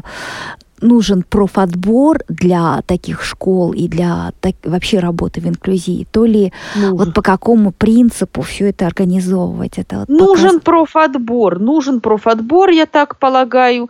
нужен 0.81 1.23
профотбор 1.23 2.19
для 2.27 2.81
таких 2.85 3.23
школ 3.23 3.73
и 3.73 3.87
для 3.87 4.31
так, 4.39 4.55
вообще 4.63 4.99
работы 4.99 5.41
в 5.41 5.47
инклюзии, 5.47 6.07
то 6.11 6.25
ли 6.25 6.53
нужен. 6.75 6.97
вот 6.97 7.13
по 7.13 7.21
какому 7.21 7.71
принципу 7.71 8.41
все 8.41 8.69
это 8.69 8.87
организовывать? 8.87 9.77
Это 9.77 9.99
вот 9.99 10.09
нужен 10.09 10.59
показ... 10.59 10.63
профотбор, 10.63 11.59
нужен 11.59 12.01
профотбор, 12.01 12.69
я 12.69 12.85
так 12.85 13.17
полагаю. 13.17 13.89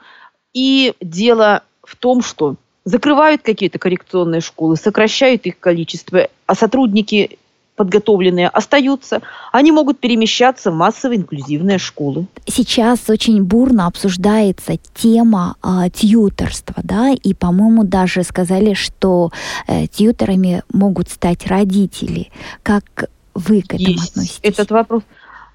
И 0.53 0.93
дело 1.01 1.63
в 1.83 1.95
том, 1.95 2.21
что 2.21 2.55
закрывают 2.87 3.41
какие-то 3.41 3.79
коррекционные 3.79 4.39
школы, 4.39 4.77
сокращают 4.77 5.45
их 5.45 5.59
количество, 5.59 6.29
а 6.45 6.55
сотрудники 6.55 7.37
подготовленные 7.75 8.47
остаются, 8.47 9.21
они 9.51 9.71
могут 9.71 9.99
перемещаться 9.99 10.71
в 10.71 10.75
массовые 10.75 11.19
инклюзивные 11.19 11.77
школы. 11.79 12.25
Сейчас 12.47 13.09
очень 13.09 13.43
бурно 13.43 13.87
обсуждается 13.87 14.77
тема 14.95 15.57
э, 15.61 15.89
тьюторства, 15.93 16.75
да, 16.81 17.11
и, 17.11 17.33
по-моему, 17.33 17.83
даже 17.83 18.23
сказали, 18.23 18.73
что 18.73 19.31
э, 19.67 19.87
тьюторами 19.87 20.63
могут 20.71 21.09
стать 21.09 21.45
родители. 21.45 22.31
Как 22.63 23.09
вы 23.35 23.61
к 23.61 23.73
этому 23.75 23.89
Есть 23.89 24.09
относитесь? 24.11 24.39
Этот 24.41 24.71
вопрос. 24.71 25.03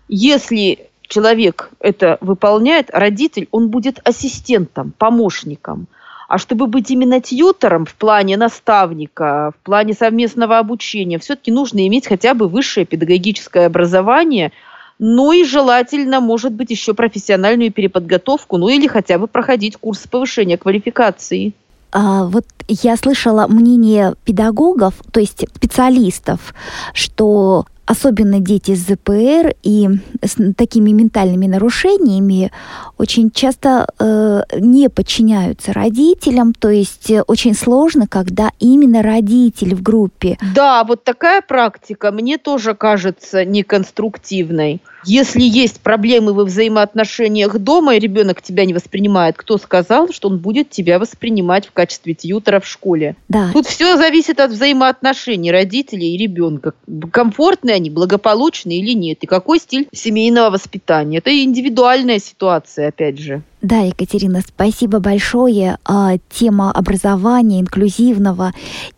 Если 0.06 0.90
человек 1.08 1.70
это 1.80 2.18
выполняет, 2.20 2.90
родитель, 2.92 3.48
он 3.50 3.70
будет 3.70 4.00
ассистентом, 4.04 4.92
помощником– 4.96 5.86
а 6.32 6.38
чтобы 6.38 6.66
быть 6.66 6.90
именно 6.90 7.20
тьютором 7.20 7.84
в 7.84 7.94
плане 7.94 8.38
наставника, 8.38 9.52
в 9.54 9.66
плане 9.66 9.92
совместного 9.92 10.56
обучения, 10.58 11.18
все-таки 11.18 11.52
нужно 11.52 11.86
иметь 11.86 12.06
хотя 12.06 12.32
бы 12.32 12.48
высшее 12.48 12.86
педагогическое 12.86 13.66
образование, 13.66 14.50
ну 14.98 15.32
и 15.32 15.44
желательно, 15.44 16.20
может 16.20 16.54
быть, 16.54 16.70
еще 16.70 16.94
профессиональную 16.94 17.70
переподготовку, 17.70 18.56
ну 18.56 18.70
или 18.70 18.86
хотя 18.86 19.18
бы 19.18 19.26
проходить 19.26 19.76
курс 19.76 20.06
повышения 20.10 20.56
квалификации. 20.56 21.52
А, 21.90 22.24
вот 22.24 22.46
я 22.66 22.96
слышала 22.96 23.46
мнение 23.46 24.14
педагогов, 24.24 24.94
то 25.12 25.20
есть 25.20 25.44
специалистов, 25.54 26.54
что 26.94 27.66
особенно 27.86 28.40
дети 28.40 28.74
с 28.74 28.86
ЗПР 28.86 29.54
и 29.62 29.88
с 30.22 30.36
такими 30.54 30.90
ментальными 30.90 31.46
нарушениями 31.46 32.50
очень 32.98 33.30
часто 33.30 33.86
э, 33.98 34.42
не 34.58 34.88
подчиняются 34.88 35.72
родителям, 35.72 36.54
то 36.54 36.70
есть 36.70 37.10
э, 37.10 37.22
очень 37.22 37.54
сложно, 37.54 38.06
когда 38.06 38.50
именно 38.60 39.02
родитель 39.02 39.74
в 39.74 39.82
группе. 39.82 40.38
Да, 40.54 40.84
вот 40.84 41.04
такая 41.04 41.42
практика 41.42 42.12
мне 42.12 42.38
тоже 42.38 42.74
кажется 42.74 43.44
неконструктивной. 43.44 44.80
Если 45.04 45.42
есть 45.42 45.80
проблемы 45.80 46.32
во 46.32 46.44
взаимоотношениях 46.44 47.58
дома, 47.58 47.96
и 47.96 47.98
ребенок 47.98 48.42
тебя 48.42 48.64
не 48.64 48.74
воспринимает, 48.74 49.36
кто 49.36 49.58
сказал, 49.58 50.12
что 50.12 50.28
он 50.28 50.38
будет 50.38 50.70
тебя 50.70 50.98
воспринимать 50.98 51.66
в 51.66 51.72
качестве 51.72 52.14
тьютера 52.14 52.60
в 52.60 52.66
школе? 52.66 53.16
Да. 53.28 53.50
Тут 53.52 53.66
все 53.66 53.96
зависит 53.96 54.40
от 54.40 54.50
взаимоотношений 54.50 55.50
родителей 55.50 56.14
и 56.14 56.18
ребенка. 56.18 56.74
Комфортные 57.10 57.76
они, 57.76 57.90
благополучные 57.90 58.78
или 58.78 58.92
нет, 58.92 59.18
и 59.22 59.26
какой 59.26 59.58
стиль 59.58 59.88
семейного 59.92 60.50
воспитания. 60.50 61.18
Это 61.18 61.30
индивидуальная 61.42 62.18
ситуация, 62.18 62.88
опять 62.88 63.18
же. 63.18 63.42
Да, 63.62 63.78
Екатерина, 63.78 64.40
спасибо 64.40 64.98
большое. 64.98 65.78
А, 65.84 66.16
тема 66.28 66.72
образования 66.72 67.60
инклюзивного 67.60 68.52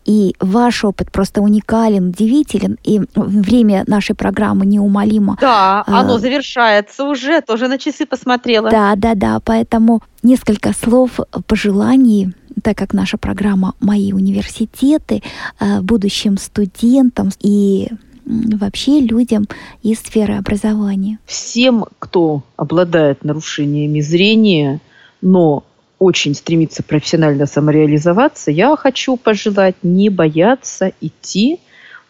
и 0.07 0.35
ваш 0.41 0.85
опыт 0.85 1.13
просто 1.13 1.43
уникален, 1.43 2.09
удивителен, 2.09 2.79
и 2.83 3.03
время 3.15 3.85
нашей 3.87 4.17
программы 4.17 4.65
неумолимо. 4.65 5.37
Да, 5.39 5.85
а, 5.87 6.01
оно 6.01 6.19
завершается 6.19 7.05
уже, 7.05 7.43
тоже 7.43 7.69
на 7.69 7.79
часы 7.79 8.07
посмотрела. 8.07 8.71
Да, 8.71 8.95
да, 8.97 9.15
да, 9.15 9.39
поэтому 9.45 10.03
несколько 10.23 10.73
слов 10.73 11.21
пожеланий 11.47 12.33
так 12.63 12.79
как 12.79 12.95
наша 12.95 13.19
программа 13.19 13.75
«Мои 13.81 14.13
университеты», 14.13 15.23
а, 15.59 15.83
будущим 15.83 16.39
студентам 16.39 17.31
и 17.41 17.89
вообще 18.25 19.01
людям 19.01 19.47
из 19.83 19.99
сферы 20.01 20.35
образования? 20.35 21.19
Всем, 21.27 21.85
кто 21.99 22.43
обладает 22.57 23.25
нарушениями 23.25 24.01
зрения, 24.01 24.81
но 25.21 25.65
очень 25.99 26.35
стремится 26.35 26.83
профессионально 26.83 27.47
самореализоваться, 27.47 28.51
я 28.51 28.77
хочу 28.77 29.17
пожелать 29.17 29.77
не 29.83 30.11
бояться 30.11 30.93
идти 31.01 31.61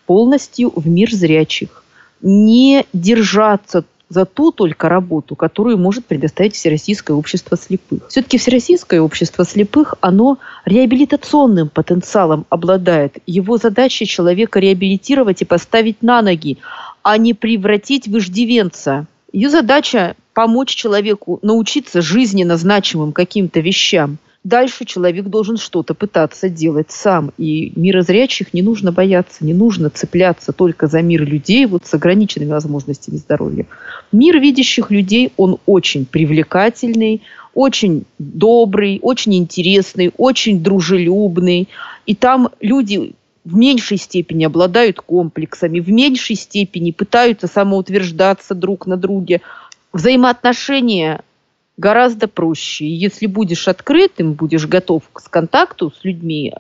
полностью 0.07 0.73
в 0.75 0.89
мир 0.89 1.11
зрячих, 1.13 1.85
не 2.21 2.87
держаться 2.93 3.85
за 4.09 4.25
ту 4.25 4.53
только 4.53 4.89
работу, 4.89 5.37
которую 5.37 5.79
может 5.79 6.07
предоставить 6.07 6.55
Всероссийское 6.55 7.17
общество 7.17 7.57
слепых. 7.57 8.09
Все-таки 8.09 8.39
Всероссийское 8.39 9.01
общество 9.01 9.45
слепых, 9.45 9.95
оно 10.01 10.39
реабилитационным 10.65 11.69
потенциалом 11.69 12.47
обладает. 12.51 13.19
Его 13.27 13.57
задача 13.57 14.07
человека 14.07 14.61
реабилитировать 14.61 15.43
и 15.43 15.45
поставить 15.45 16.03
на 16.03 16.23
ноги, 16.23 16.59
а 17.03 17.19
не 17.19 17.35
превратить 17.35 18.07
в 18.07 18.19
иждивенца. 18.19 19.07
Ее 19.33 19.51
задача 19.51 20.15
помочь 20.33 20.75
человеку 20.75 21.39
научиться 21.43 22.03
жизненно 22.03 22.57
значимым 22.57 23.13
каким-то 23.13 23.61
вещам– 23.61 24.19
дальше 24.45 24.85
человек 24.85 25.27
должен 25.27 25.57
что-то 25.57 25.95
пытаться 25.95 26.49
делать 26.49 26.91
сам. 26.91 27.33
И 27.39 27.73
мирозрячих 27.75 28.55
не 28.55 28.63
нужно 28.63 28.93
бояться, 28.93 29.45
не 29.45 29.55
нужно 29.55 29.91
цепляться 29.91 30.53
только 30.53 30.87
за 30.87 31.03
мир 31.03 31.25
людей 31.25 31.67
вот 31.67 31.87
с 31.87 31.95
ограниченными 31.95 32.51
возможностями 32.51 33.17
здоровья. 33.17 33.67
Мир 34.13 34.39
видящих 34.39 34.91
людей, 34.91 35.33
он 35.37 35.59
очень 35.67 36.05
привлекательный, 36.05 37.23
очень 37.55 38.05
добрый, 38.19 38.99
очень 39.03 39.35
интересный, 39.37 40.13
очень 40.17 40.63
дружелюбный. 40.63 41.69
И 42.07 42.15
там 42.15 42.51
люди 42.61 43.15
в 43.45 43.57
меньшей 43.57 43.99
степени 43.99 44.45
обладают 44.45 45.01
комплексами, 45.01 45.81
в 45.81 45.91
меньшей 45.91 46.37
степени 46.37 46.91
пытаются 46.91 47.47
самоутверждаться 47.47 48.55
друг 48.55 48.87
на 48.87 48.97
друге. 48.97 49.41
Взаимоотношения 49.93 51.23
гораздо 51.77 52.29
проще. 52.29 52.85
И 52.85 52.93
если 52.93 53.27
будешь 53.27 53.69
открытым, 53.69 54.35
будешь 54.35 54.67
готов 54.67 55.03
к 55.13 55.29
контакту 55.31 55.91
с 55.91 56.05
людьми, 56.05 56.53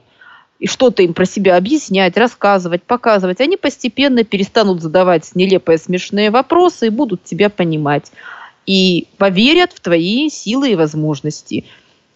и 0.58 0.66
что-то 0.66 1.02
им 1.02 1.14
про 1.14 1.26
себя 1.26 1.56
объяснять, 1.56 2.16
рассказывать, 2.16 2.84
показывать, 2.84 3.40
они 3.40 3.56
постепенно 3.56 4.24
перестанут 4.24 4.80
задавать 4.80 5.34
нелепые 5.34 5.78
смешные 5.78 6.30
вопросы 6.30 6.86
и 6.86 6.90
будут 6.90 7.24
тебя 7.24 7.50
понимать. 7.50 8.12
И 8.64 9.08
поверят 9.18 9.72
в 9.72 9.80
твои 9.80 10.30
силы 10.30 10.70
и 10.70 10.76
возможности. 10.76 11.64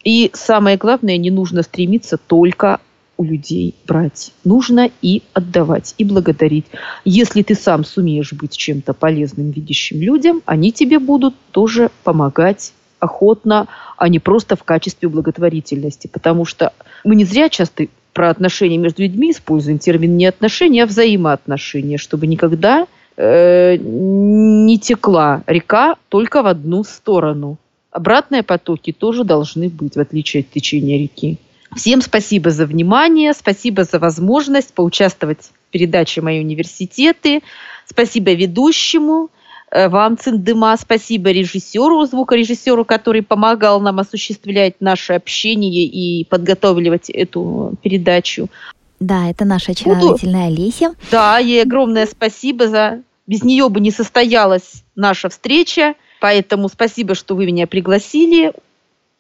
И 0.02 0.30
самое 0.32 0.76
главное, 0.78 1.18
не 1.18 1.30
нужно 1.30 1.62
стремиться 1.62 2.16
только 2.16 2.80
у 3.18 3.24
людей 3.24 3.74
брать. 3.86 4.32
Нужно 4.44 4.90
и 5.02 5.22
отдавать, 5.34 5.94
и 5.98 6.04
благодарить. 6.04 6.66
Если 7.04 7.42
ты 7.42 7.54
сам 7.54 7.84
сумеешь 7.84 8.32
быть 8.32 8.56
чем-то 8.56 8.94
полезным 8.94 9.50
видящим 9.50 10.00
людям, 10.00 10.40
они 10.46 10.72
тебе 10.72 11.00
будут 11.00 11.34
тоже 11.50 11.90
помогать 12.04 12.72
охотно, 13.00 13.68
а 13.96 14.08
не 14.08 14.18
просто 14.18 14.56
в 14.56 14.64
качестве 14.64 15.08
благотворительности. 15.08 16.06
Потому 16.06 16.44
что 16.44 16.72
мы 17.04 17.16
не 17.16 17.24
зря 17.24 17.48
часто 17.48 17.86
про 18.12 18.30
отношения 18.30 18.78
между 18.78 19.02
людьми 19.02 19.30
используем 19.30 19.78
термин 19.78 20.16
не 20.16 20.26
отношения, 20.26 20.82
а 20.82 20.86
взаимоотношения, 20.86 21.98
чтобы 21.98 22.26
никогда 22.26 22.86
э, 23.16 23.76
не 23.76 24.78
текла 24.78 25.42
река 25.46 25.96
только 26.08 26.42
в 26.42 26.46
одну 26.46 26.84
сторону. 26.84 27.58
Обратные 27.90 28.42
потоки 28.42 28.92
тоже 28.92 29.24
должны 29.24 29.68
быть, 29.68 29.96
в 29.96 30.00
отличие 30.00 30.40
от 30.40 30.50
течения 30.50 30.98
реки. 30.98 31.38
Всем 31.76 32.00
спасибо 32.00 32.50
за 32.50 32.66
внимание, 32.66 33.32
спасибо 33.34 33.84
за 33.84 33.98
возможность 33.98 34.72
поучаствовать 34.72 35.50
в 35.68 35.70
передаче 35.70 36.20
«Мои 36.20 36.40
университеты». 36.40 37.42
Спасибо 37.86 38.32
ведущему, 38.32 39.30
вам, 39.72 40.16
Циндыма, 40.16 40.76
спасибо 40.78 41.30
режиссеру, 41.30 42.04
звукорежиссеру, 42.06 42.84
который 42.84 43.22
помогал 43.22 43.80
нам 43.80 43.98
осуществлять 43.98 44.80
наше 44.80 45.14
общение 45.14 45.84
и 45.84 46.24
подготавливать 46.24 47.10
эту 47.10 47.74
передачу. 47.82 48.48
Да, 49.00 49.28
это 49.28 49.44
наша 49.44 49.72
очаровательная 49.72 50.48
Буду... 50.48 50.60
Олеся. 50.60 50.94
Да, 51.10 51.38
ей 51.38 51.62
огромное 51.62 52.06
спасибо 52.06 52.68
за... 52.68 53.02
Без 53.26 53.42
нее 53.42 53.68
бы 53.68 53.80
не 53.80 53.90
состоялась 53.90 54.82
наша 54.96 55.28
встреча, 55.28 55.94
поэтому 56.20 56.68
спасибо, 56.70 57.14
что 57.14 57.36
вы 57.36 57.44
меня 57.44 57.66
пригласили. 57.66 58.54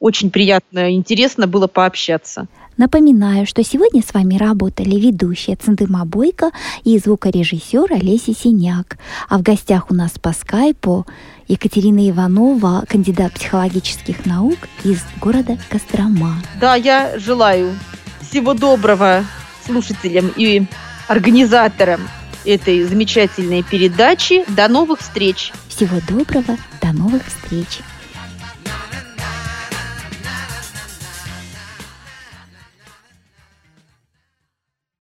Очень 0.00 0.30
приятно 0.30 0.90
и 0.90 0.94
интересно 0.94 1.46
было 1.46 1.66
пообщаться. 1.66 2.46
Напоминаю, 2.76 3.44
что 3.44 3.64
сегодня 3.64 4.02
с 4.02 4.14
вами 4.14 4.36
работали 4.36 4.94
ведущая 4.94 5.56
Центыма 5.56 6.04
Бойко 6.04 6.52
и 6.84 6.96
звукорежиссер 6.96 7.92
Олеся 7.92 8.32
Синяк. 8.32 8.98
А 9.28 9.38
в 9.38 9.42
гостях 9.42 9.90
у 9.90 9.94
нас 9.94 10.12
по 10.12 10.32
скайпу 10.32 11.04
Екатерина 11.48 12.08
Иванова, 12.08 12.84
кандидат 12.88 13.32
психологических 13.32 14.24
наук 14.26 14.58
из 14.84 15.02
города 15.20 15.58
Кострома. 15.68 16.36
Да, 16.60 16.76
я 16.76 17.18
желаю 17.18 17.74
всего 18.20 18.54
доброго 18.54 19.24
слушателям 19.66 20.30
и 20.36 20.62
организаторам 21.08 22.02
этой 22.44 22.84
замечательной 22.84 23.64
передачи. 23.64 24.44
До 24.54 24.68
новых 24.68 25.00
встреч! 25.00 25.52
Всего 25.68 25.98
доброго, 26.08 26.56
до 26.80 26.92
новых 26.92 27.22
встреч! 27.26 27.80